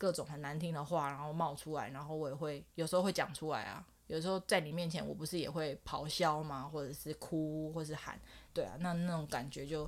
[0.00, 3.86] 各种很难听的话，然后冒出来，然后我也会有时候会讲出来啊。
[4.06, 6.62] 有时候在你面前，我不是也会咆哮吗？
[6.62, 8.18] 或者是哭，或是喊，
[8.54, 9.86] 对啊，那那种感觉就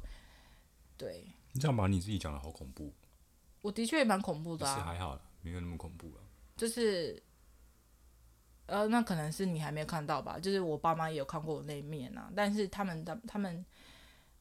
[0.98, 1.24] 对。
[1.52, 2.92] 你这样把你自己讲得好恐怖。
[3.62, 4.74] 我的确也蛮恐怖的啊。
[4.76, 6.20] 是还好，没有那么恐怖了。
[6.54, 7.22] 就是，
[8.66, 10.38] 呃，那可能是你还没有看到吧？
[10.38, 13.64] 就是我爸妈也有看过我那一面啊，但是他们的他们。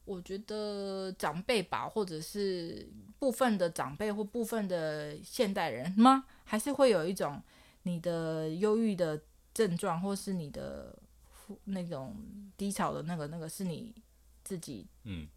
[0.04, 6.24] 我觉得长辈吧，或者是部分的长辈或部分的现代人吗？
[6.42, 7.40] 还是会有一种
[7.84, 9.22] 你的忧郁的
[9.54, 10.98] 症状，或是你的
[11.66, 12.16] 那种
[12.56, 13.94] 低潮的那个那个是你
[14.42, 15.28] 自己嗯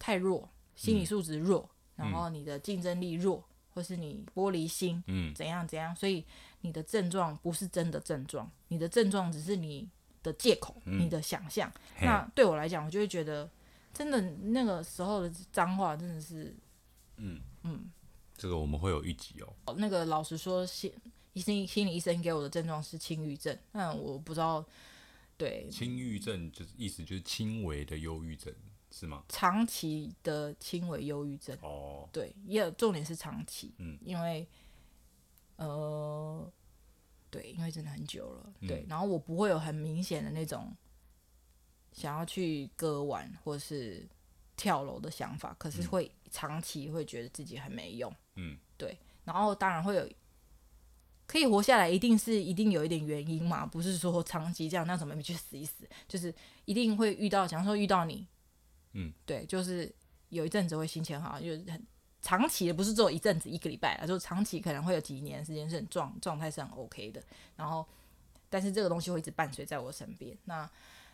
[0.00, 5.34] 太弱，嗯、心理素质弱，嗯、然后你的竞争力弱，嗯、或是你玻璃心嗯。
[5.34, 6.24] 怎样怎样，所以
[6.60, 9.88] 你的症状不是真的症状，你的症状只是你。
[10.24, 11.70] 的借口，嗯、你的想象，
[12.00, 13.46] 那对我来讲，我就会觉得，
[13.92, 16.44] 真的那个时候的脏话真的是，
[17.18, 17.92] 嗯嗯，嗯
[18.34, 19.74] 这个我们会有一集哦。
[19.76, 20.90] 那个老实说，心
[21.34, 24.64] 医生心理医生给我的症状是轻郁症，但我不知道，
[25.36, 28.50] 对，轻郁症就是意思就是轻微的忧郁症
[28.94, 29.24] 是吗？
[29.28, 34.46] 长期的轻微忧郁症哦，对，也重点是长期，嗯，因为
[35.56, 36.48] 呃。
[37.30, 40.72] 对，因为真的很久了，嗯、对，然后我不会有很明显的那种
[41.90, 44.08] 想要去割腕或是
[44.56, 50.08] 跳楼的想法，可是会长期会觉得自己很没用，嗯，对，然后当然会有
[51.26, 55.84] 可以活下来，一定是一定有一点原因嘛，不是说长期这样，那怎么没去死一死？
[56.06, 56.32] 就是
[56.66, 58.24] 一定会遇到，假如说遇到你，
[58.94, 59.94] 嗯，对，就是
[60.30, 61.86] 有一阵子会心情好，就是很。
[62.26, 67.22] 长期的不是只有一阵子一个礼拜啊，就长期可能会有几年时间是很状状态是很 OK 的。
[67.54, 67.86] 然后，
[68.48, 70.34] 但是这个东西会一直伴随在我身边。
[70.46, 70.64] 那，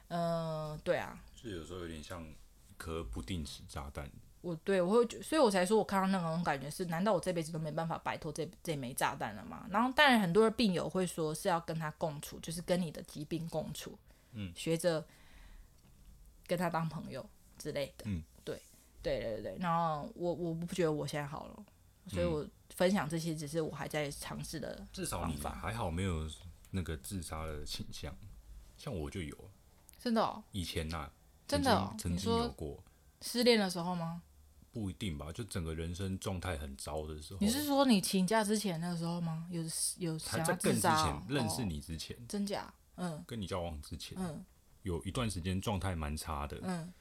[0.07, 2.37] 嗯、呃，对啊，是有时候有点像一
[2.79, 4.09] 颗不定时炸弹。
[4.41, 9.67] 我对我会觉，所以我才说我看到那种感觉是，难道我这辈子都没办法摆脱这这枚炸弹了吗？
[9.69, 13.99] 然后，当然很多的病友会说是要跟他共处，就是跟你的疾病共处，
[14.35, 15.05] 嗯，学着
[16.47, 17.29] 跟他当朋友
[17.61, 18.25] 之类的，嗯。
[18.45, 18.61] 对
[19.03, 21.65] 对对对，然后我我不觉得我现在好了，
[22.09, 24.87] 所以我分享这些只是我还在尝试的。
[24.93, 26.29] 至少你还好没有
[26.71, 28.15] 那个自杀的倾向，
[28.77, 29.35] 像我就有。
[29.99, 30.43] 真的哦？
[30.53, 31.09] 以前呐，
[31.49, 32.83] 真的曾经有过。
[33.23, 34.23] 失恋的时候吗？
[34.71, 37.41] 不一定吧，就整个人生状态很糟的时候。
[37.41, 39.47] 你是说你请假之前那个时候吗？
[39.51, 39.63] 有
[39.97, 42.71] 有想要之前认识你之前，真假？
[42.97, 43.25] 嗯。
[43.27, 44.45] 跟你交往之前，嗯，
[44.83, 46.93] 有一段时间状态蛮差的，嗯。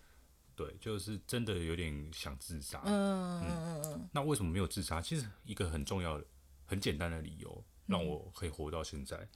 [0.60, 2.82] 对，就是真的有点想自杀。
[2.84, 5.01] 嗯嗯嗯，那为什么没有自杀？
[5.01, 6.26] 其实一个很重要的、
[6.66, 9.30] 很简单的理由，让我可以活到现在，嗯、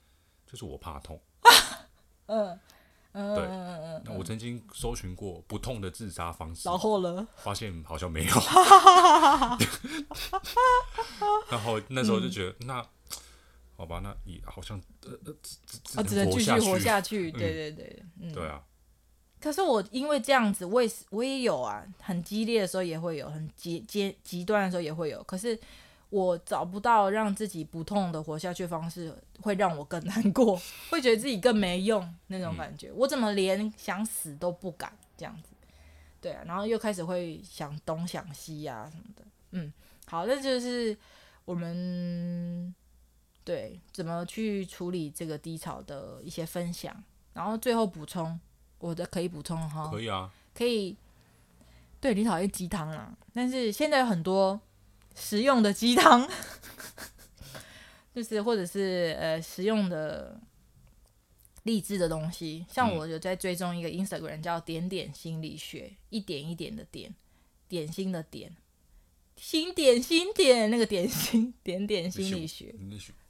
[0.45, 1.17] 就是我怕痛。
[2.27, 2.59] 嗯
[3.13, 3.45] 嗯，对。
[4.03, 8.33] 那我曾经搜寻过不痛的自杀方式，然后呢，发现好像没有。
[11.49, 12.85] 然后那时候就觉得，嗯、那
[13.77, 15.57] 好吧，那也好像呃呃只
[16.03, 17.31] 只能继续活下去。
[17.39, 18.61] 对对对，嗯、对啊。
[19.43, 25.21] 可是我因为这样子，我也是我也有啊，很激烈的时候也会有，很极极极端的时候也会有。
[25.23, 25.59] 可是
[26.09, 30.57] 我找不到让自己不痛的活下去方式，会让我更难过，
[30.89, 32.87] 会觉得自己更没用那种感觉。
[32.87, 35.49] 嗯、我怎么连想死都不敢这样子？
[36.21, 39.23] 对啊，然后又开始会想东想西啊什么的。
[39.51, 39.73] 嗯，
[40.05, 40.97] 好，那就是
[41.43, 42.73] 我们
[43.43, 46.95] 对怎么去处理这个低潮的一些分享，
[47.33, 48.39] 然后最后补充，
[48.83, 50.97] 我的可以补充哈，可以啊，可以。
[52.01, 54.59] 对，你讨厌鸡汤啦，但是现在有很多
[55.15, 56.29] 实用的鸡汤，
[58.13, 60.37] 就是或者是呃实用的
[61.63, 67.15] 励志的东西，像我有在追踪一个 Instagram 叫点点心理学，一点一点的点，
[67.69, 68.53] 点心的点。
[69.35, 72.75] 心点心点那个点心点点心理学，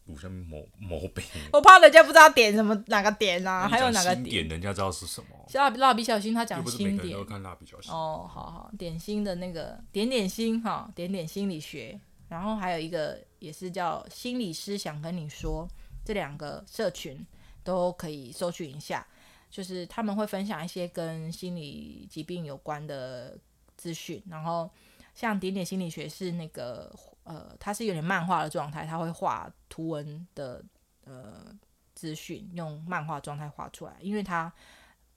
[0.05, 1.23] 有什么毛毛病？
[1.53, 4.47] 我怕人家不知道点什么哪个点啊， 还有哪个点？
[4.47, 5.47] 人家知道是什么？
[5.53, 7.17] 蜡蜡笔小新他讲新点。
[7.17, 11.99] 哦，好好，点心的那个点点心哈，点点心理学。
[12.27, 15.67] 然后还有一个也是叫心理师想跟你说，
[16.03, 17.25] 这两个社群
[17.63, 19.05] 都可以搜寻一下，
[19.49, 23.37] 就是他们会分享一些跟心理疾病有关的
[23.77, 24.69] 资讯，然后。
[25.15, 26.91] 像点点心理学是那个
[27.23, 30.63] 呃，它是有点漫画的状态，它会画图文的
[31.05, 31.53] 呃
[31.93, 33.95] 资讯，用漫画状态画出来。
[33.99, 34.51] 因为他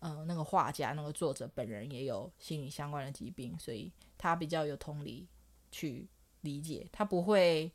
[0.01, 5.27] 呃那个画家那个作者本人也有心理相关的疾病，所以他比较有同理
[5.71, 6.07] 去
[6.43, 7.71] 理解，他不会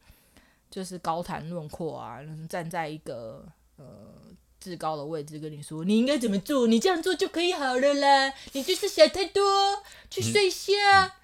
[0.69, 2.19] 就是高谈论阔啊，
[2.49, 4.13] 站在一个呃。
[4.61, 6.67] 至高的位置跟你说，你应该怎么做？
[6.67, 8.31] 你这样做就可以好了啦。
[8.51, 9.43] 你就是想太多，
[10.07, 10.71] 去睡下。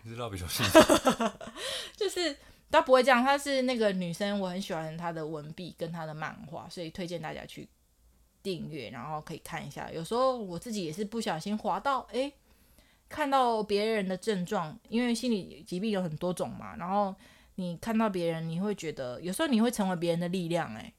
[0.02, 0.64] 你知道比较细，
[1.96, 2.36] 就是
[2.70, 3.24] 他不会这样。
[3.24, 7.68] 他是那个女生，我很喜欢她的文笔跟她的漫画，所以推荐大家去
[8.44, 9.92] 订阅，然后可以看一下。
[9.92, 12.32] 有时候我自己也是不小心滑到，哎、
[13.10, 16.76] 看到别人的症状，因为心理疾病有很多种嘛。
[16.78, 17.16] 然后
[17.56, 20.94] 你看到别人，你会觉得有时候你会成为别人的力量、欸，哎，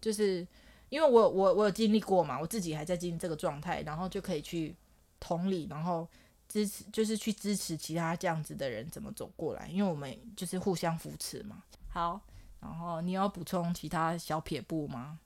[0.00, 0.46] 就是。
[0.90, 4.74] 因为我我我有经历过嘛，我自己还在经历这个状态，然后就可以去
[5.20, 6.04] 同理，然后
[6.50, 11.62] 支持，就是去支持其他这样子的人怎么走过来，因为我们就是互相扶持嘛。
[11.88, 12.20] 好，
[12.58, 15.20] 然后你要补充其他小撇步吗？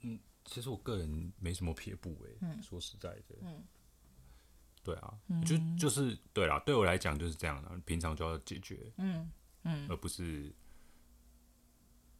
[0.00, 3.62] 嗯，其实我个人没什么撇步诶、欸，嗯，说实在的，嗯，
[4.82, 9.30] 对啊，嗯、就就是对啦，对我来讲就是这样的，平常就要解决，嗯
[9.64, 10.50] 嗯，而不是。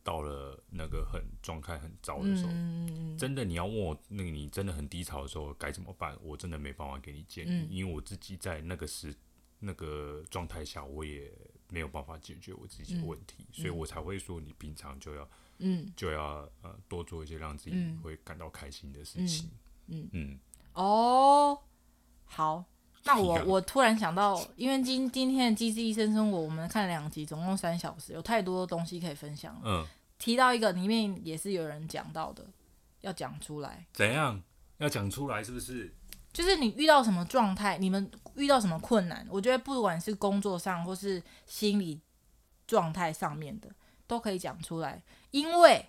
[0.05, 6.17] 到了那个很状态很糟的时候，嗯、真的你要问我，那个你真的很低潮的时候该怎么办？
[6.23, 9.15] 我真的没办法给你建议，嗯、因为我自己在那个时
[9.61, 11.33] 那个状态下，我也
[11.71, 15.29] 没有办法解决我自己的问题，嗯、所以我才会说你平常就要，
[15.59, 19.51] 嗯，就要呃多做一些让自己会感到开心的事情，
[19.87, 20.09] 嗯。
[20.11, 20.41] 嗯，嗯。
[20.75, 21.63] 哦，
[22.25, 22.65] 好，
[23.05, 29.87] 那我我突然想到，因为今今天的机智医生生活，我们看了两集，总共三小时，有太多东西可以分享了，嗯。
[30.19, 32.47] 提到一个里面也是有人讲到的，
[33.01, 33.85] 要讲出来。
[33.93, 34.41] 怎样？
[34.79, 35.93] 要讲出来是不是？
[36.33, 42.01] 就是你遇到什么状态，你们遇到什么困难，我觉得不管是工作上或是心理
[42.69, 43.69] 状态上面的，
[44.07, 45.87] 都可以讲出来，因为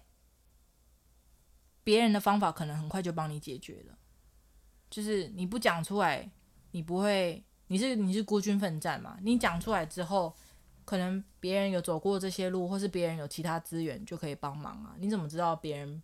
[1.83, 3.97] 别人的方法可能很快就帮你解决了。
[4.89, 6.29] 就是你不讲出来，
[6.73, 9.17] 你不会，你是你是孤军奋战嘛？
[9.23, 10.35] 你讲出来之后。
[10.85, 14.93] 可能别人有走过这些路，或是别人有其他资源就可以帮忙啊？
[14.99, 16.03] 你怎么知道别人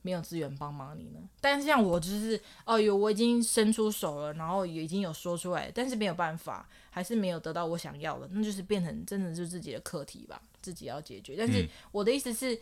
[0.00, 1.20] 没有资源帮忙你呢？
[1.38, 11.36] 但是像我就是，哦有，我已经伸出手了，然后也已经有说出来，但是没有办法，还是没有得到我想要的，那就是变成真的就是自己的课题吧，自己要解决。
[11.36, 12.60] 但是我的意思是，嗯、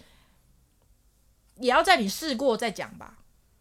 [1.60, 3.16] 也要在你试过再讲吧，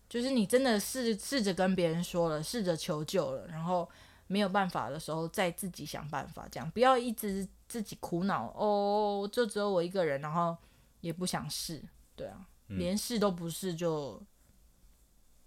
[0.10, 3.90] 就是你真的试试着跟别人说了，试着求救了，然后
[4.28, 7.48] 没有办法的时候再自己想办法，这样不要一直。
[7.68, 10.56] 自己苦恼哦，就只有我一个人，然后
[11.02, 11.84] 也不想试，
[12.16, 14.26] 对啊，嗯、连试都不试，就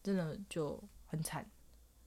[0.03, 1.51] 真的就很惨。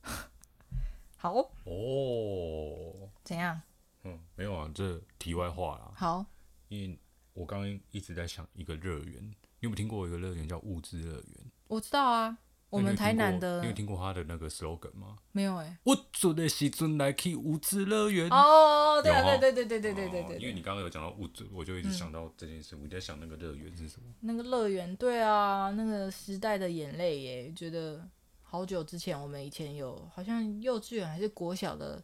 [1.18, 3.60] 好哦，怎样？
[4.04, 5.92] 嗯，没有啊，这题外话啦。
[5.96, 6.24] 好，
[6.68, 7.00] 因为
[7.34, 11.52] 我刚刚一直在想一个乐园，你有没有听过一个乐园叫物质乐园？
[11.70, 12.38] 我知道啊。
[12.74, 15.18] 我们台南的，你有听过他的那个 slogan 吗？
[15.32, 15.78] 没有哎。
[15.84, 18.28] 我做的时阵来去物质乐园。
[18.32, 20.38] 哦，对啊对对对对对对对对。
[20.40, 22.76] 因为你刚刚有讲到物质，我就一直想到这件事。
[22.76, 24.08] 我在想那个乐园是什么？
[24.22, 28.04] 那个乐园，对啊，那个时代的眼泪耶，觉得
[28.42, 32.04] 好久之前，我们以前有好像幼稚园还是国小的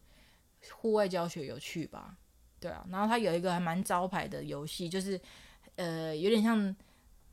[0.72, 2.16] 户外教学有去吧？
[2.60, 5.20] 对啊，然后他有一个还蛮招牌的游戏，就是
[5.78, 6.76] 呃，有点像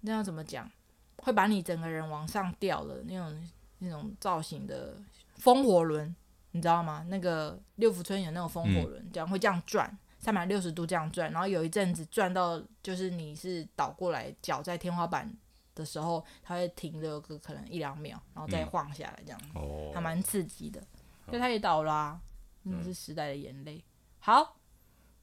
[0.01, 0.71] 那要怎么讲？
[1.19, 3.49] 会把你整个人往上吊的那种
[3.79, 4.97] 那种造型的
[5.37, 6.15] 风火轮，
[6.53, 7.05] 你知道吗？
[7.09, 15.31] 那个六福村有那种风火轮，这样会这样转三百六十度这样转，然后有一阵子转到就是你是倒过来脚在天花板
[15.75, 20.83] 的时候，它会停留个可能一两秒，然后再晃下来这样，嗯、还蛮刺激的。
[21.27, 22.21] 所以它也倒了，啊，
[22.63, 23.85] 那是时代的眼泪。
[24.21, 24.57] 好，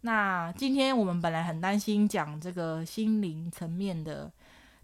[0.02, 4.32] 那今天我们本来很担心讲这个心灵层面的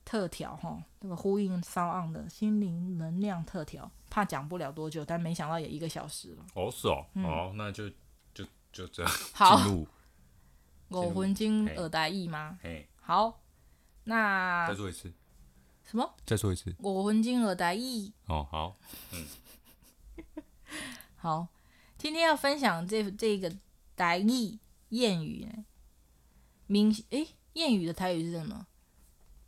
[0.10, 6.44] 特调哈，这个呼应 SoundOn 的心灵能量特调，怕讲不了多久，但没想到也一个小时了。
[6.56, 7.88] 哦，是哦，嗯、哦，那就
[8.34, 9.62] 就就这样 好。
[10.90, 12.58] 五分钟耳带意吗？
[13.00, 13.40] 好，
[14.06, 15.14] 那再说一次。
[15.84, 16.16] 什么？
[16.26, 16.76] 再说一次。
[16.80, 18.12] 五分钟耳带意。
[18.26, 18.76] 哦，好，
[19.14, 19.28] 嗯，
[21.18, 21.48] 好，
[22.00, 23.56] 今天要分享这这个
[23.96, 24.58] 台语
[24.90, 25.66] 谚语呢，
[26.66, 28.66] 明诶，谚语的台语是什么？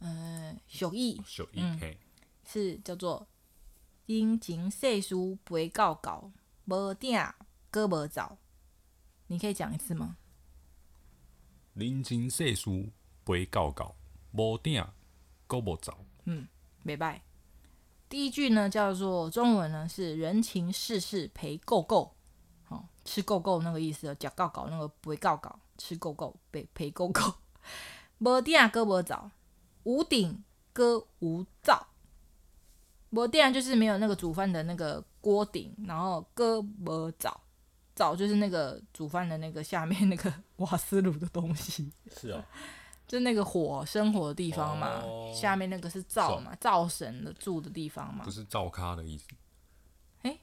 [0.02, 1.95] 呃，俗语，俗语，嗯，
[2.43, 3.28] 是叫做
[4.08, 6.32] “人情世事陪到到，
[6.66, 7.24] 无鼎
[7.70, 8.39] 搁无灶”。
[9.28, 10.18] 你可以讲一次吗
[11.76, 12.89] ？“人情世事
[13.24, 13.95] 陪到到，
[14.32, 14.84] 无鼎
[15.45, 15.95] 搁无灶”。
[16.26, 16.47] 嗯，
[16.82, 17.22] 没拜。
[18.10, 22.16] 第一句呢，叫做中文呢是“人情世事陪够够”，
[22.66, 27.36] 好，吃够够那个意思，食够够那个陪够够，吃够够陪陪够够，
[28.18, 29.30] 无鼎搁无灶。
[29.84, 31.88] 无鼎歌无灶，
[33.09, 37.41] 无鼎就是没有那个煮饭的那个锅顶，然后歌无灶，
[37.95, 41.91] 灶就是那个煮饭的那个下面那个瓦斯炉的东西。
[42.15, 42.45] 是啊，
[43.07, 48.23] 就那个火生火的地方嘛，哦、下面那个是灶嘛，灶神的住的地方嘛。
[48.23, 49.27] 不是灶咖的意思。
[50.21, 50.39] 哎，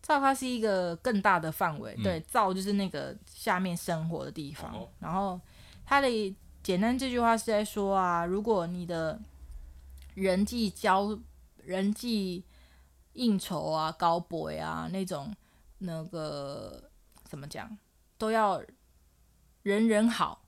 [0.00, 5.40] 灶咖是一个更大的范围，嗯、对，灶就是那个下面生火的地方，哦、然后
[5.84, 6.08] 它的。
[6.62, 9.20] 简单这句话是在说啊，如果你的
[10.14, 11.18] 人际交、
[11.64, 12.44] 人际
[13.14, 15.34] 应酬啊、高博啊那种
[15.78, 16.90] 那个
[17.24, 17.78] 怎么讲，
[18.18, 18.62] 都要
[19.62, 20.42] 人人好，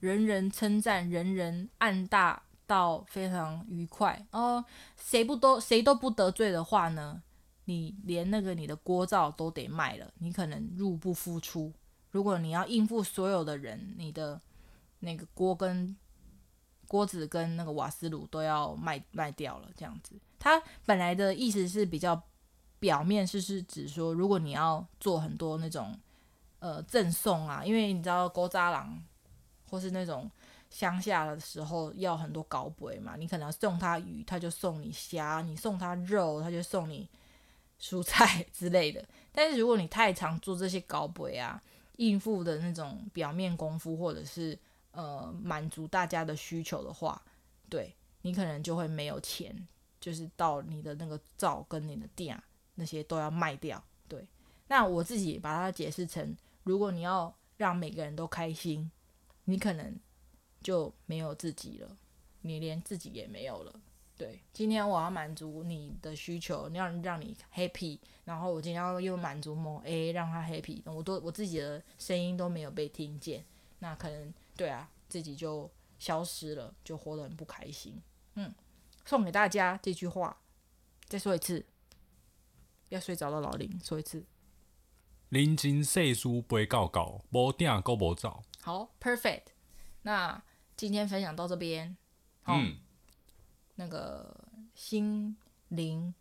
[0.00, 4.64] 人人称赞，人人按大到非常愉快哦，
[4.96, 7.22] 谁不都谁都不得罪的话呢，
[7.64, 11.72] 你连那个你的锅灶都得卖了，你可能入不敷出。
[12.10, 14.40] 如果你要应付所有的人，你的
[15.00, 15.96] 那个锅跟
[16.86, 20.18] 锅子跟那个瓦斯炉都要卖卖掉了，这样子。
[20.38, 22.20] 它本来的意思是比较
[22.78, 25.98] 表面，是是指说，如果你要做很多那种
[26.60, 29.04] 呃赠送啊，因为你知道古早人
[29.68, 30.30] 或是那种
[30.70, 37.08] 乡下的时候要很多高杯嘛，你可能要送他鱼，他就送你虾；你送他肉，他就送你
[37.80, 39.04] 蔬菜 之类的。
[39.32, 41.62] 但是如果你太常做这些高杯啊，
[41.96, 44.58] 应付的那种表面功夫或者是
[44.92, 47.22] 呃，满足大家的需求的话，
[47.68, 49.68] 对，你可能就会没有钱，
[50.00, 52.42] 就是到你的那个灶跟你的店
[52.74, 53.80] 那些都要卖掉。
[54.08, 54.26] 对，
[54.66, 56.34] 那我自己把它解释成，
[56.64, 58.90] 如果你要让每个人都开心，
[59.44, 59.94] 你可能
[60.62, 61.96] 就没有自己了，
[62.40, 63.80] 你连自己也没有了。
[64.16, 73.44] 对，今天我要满足你的需求，要让你 happy，然后我今天要又满足某 A 让他 happy，我都我自己的声音都没有被听见，
[73.78, 74.34] 那可能。
[74.58, 78.02] 对啊，自己就消失了，就活得很不开心。
[78.34, 78.52] 嗯，
[79.04, 80.36] 送给大家这句话，
[81.06, 81.64] 再说一次，
[82.88, 84.26] 要睡着了，老林说一次。
[85.28, 88.42] 人情世事背到到，无定阁无走。
[88.60, 89.44] 好，perfect。
[90.02, 90.42] 那
[90.76, 91.96] 今天分享到这边。
[92.46, 92.80] 嗯。
[93.76, 94.44] 那个
[94.74, 95.36] 心
[95.68, 96.12] 灵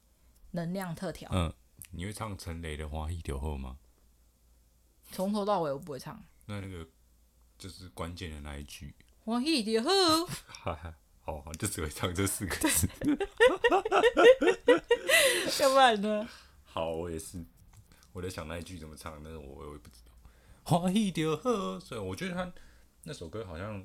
[0.51, 1.27] 能量特调。
[1.33, 1.51] 嗯，
[1.89, 3.79] 你会唱陈雷的《花一柳后》吗？
[5.11, 6.23] 从头到尾我不会唱。
[6.45, 6.87] 那那个。
[7.57, 8.93] 这是关键的那一句，
[9.25, 9.89] 欢喜就好。
[10.45, 12.87] 好，好，就只会唱这四个字。
[15.59, 16.29] 要不然呢？
[16.63, 17.43] 好，我也是，
[18.13, 20.11] 我在想那一句怎么唱，但是我我也不知道。
[20.79, 22.53] 欢喜就好，所以我觉得他
[23.03, 23.83] 那首歌好像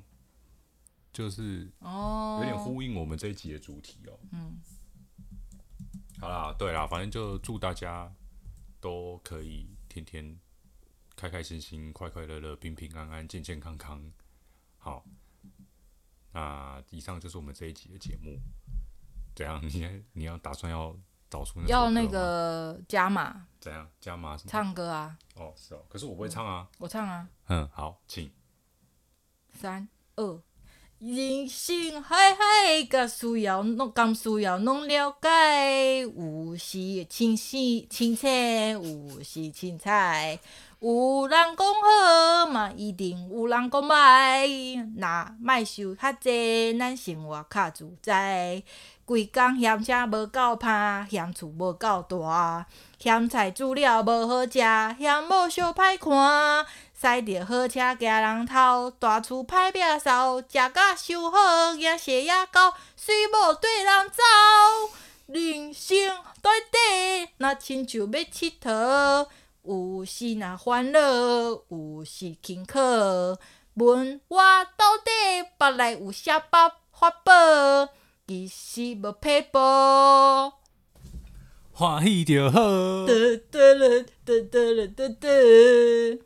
[1.11, 4.19] 就是哦，有点呼应我们这一集的主题哦。
[4.31, 4.61] 嗯，
[6.19, 8.13] 好啦，对啦，反正就祝大家
[8.79, 10.39] 都可以天天。
[11.15, 14.11] 开开心心、快快乐乐、平平安安、健健康康，
[14.77, 15.05] 好。
[16.31, 18.39] 那以上就是我们这一集的节目。
[19.35, 19.59] 怎样？
[19.63, 20.95] 你你要打算要
[21.29, 23.47] 找出那要那个加码？
[23.59, 24.37] 怎样加码？
[24.37, 25.17] 唱歌啊？
[25.35, 25.83] 哦，是哦。
[25.89, 26.67] 可是我不会唱啊。
[26.79, 27.27] 我唱啊。
[27.47, 28.31] 嗯，好，请。
[29.51, 30.41] 三二。
[30.99, 35.99] 人生海海，甲需要拢甘需要拢了解。
[35.99, 38.29] 有时清醒清醒，
[38.69, 40.39] 有时凊彩。
[40.85, 44.75] 有人讲好嘛，一定有人讲歹。
[44.97, 48.61] 若莫想较济，咱生活较自在。
[49.05, 52.65] 规工嫌车无够拍，嫌厝无够大，
[52.99, 54.51] 嫌菜煮了无好食，
[54.99, 56.65] 嫌某相歹看。
[56.93, 64.21] 驶着好车行人头，大厝歹摒扫，食甲收好，也洗也搞，随某对人走。
[65.27, 65.97] 人生
[66.41, 69.27] 短短，若亲像要佚佗，
[69.65, 73.37] 有时那欢乐，有时坎坷。
[73.75, 74.37] 问我
[74.75, 75.09] 到底
[75.57, 77.31] 腹内有啥办法宝？
[78.27, 79.57] 其实无撇步。
[81.71, 82.59] 欢喜就好。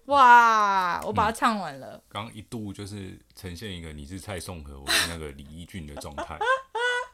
[0.08, 1.00] 哇！
[1.06, 2.02] 我把它唱完了。
[2.10, 6.38] 刚、嗯、一度就是呈现一个你是蔡颂和，我是那个李翊俊的状态。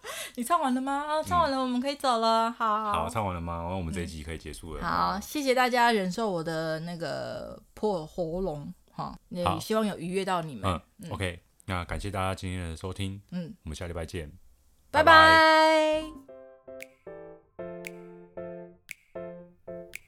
[0.36, 1.06] 你唱完了吗？
[1.26, 2.50] 唱完了，我们可以走了。
[2.50, 3.66] 嗯、好，好，唱完了吗？
[3.70, 4.82] 那我们这一集可以结束了。
[4.82, 8.74] 嗯、好，谢谢大家忍受我的那个破喉咙。
[8.96, 10.72] 哈，也希望有愉悦到你们。
[10.72, 13.20] 嗯，嗯，OK，那感谢大家今天的收听。
[13.32, 14.32] 嗯，我们下礼拜见，
[14.92, 16.23] 拜拜。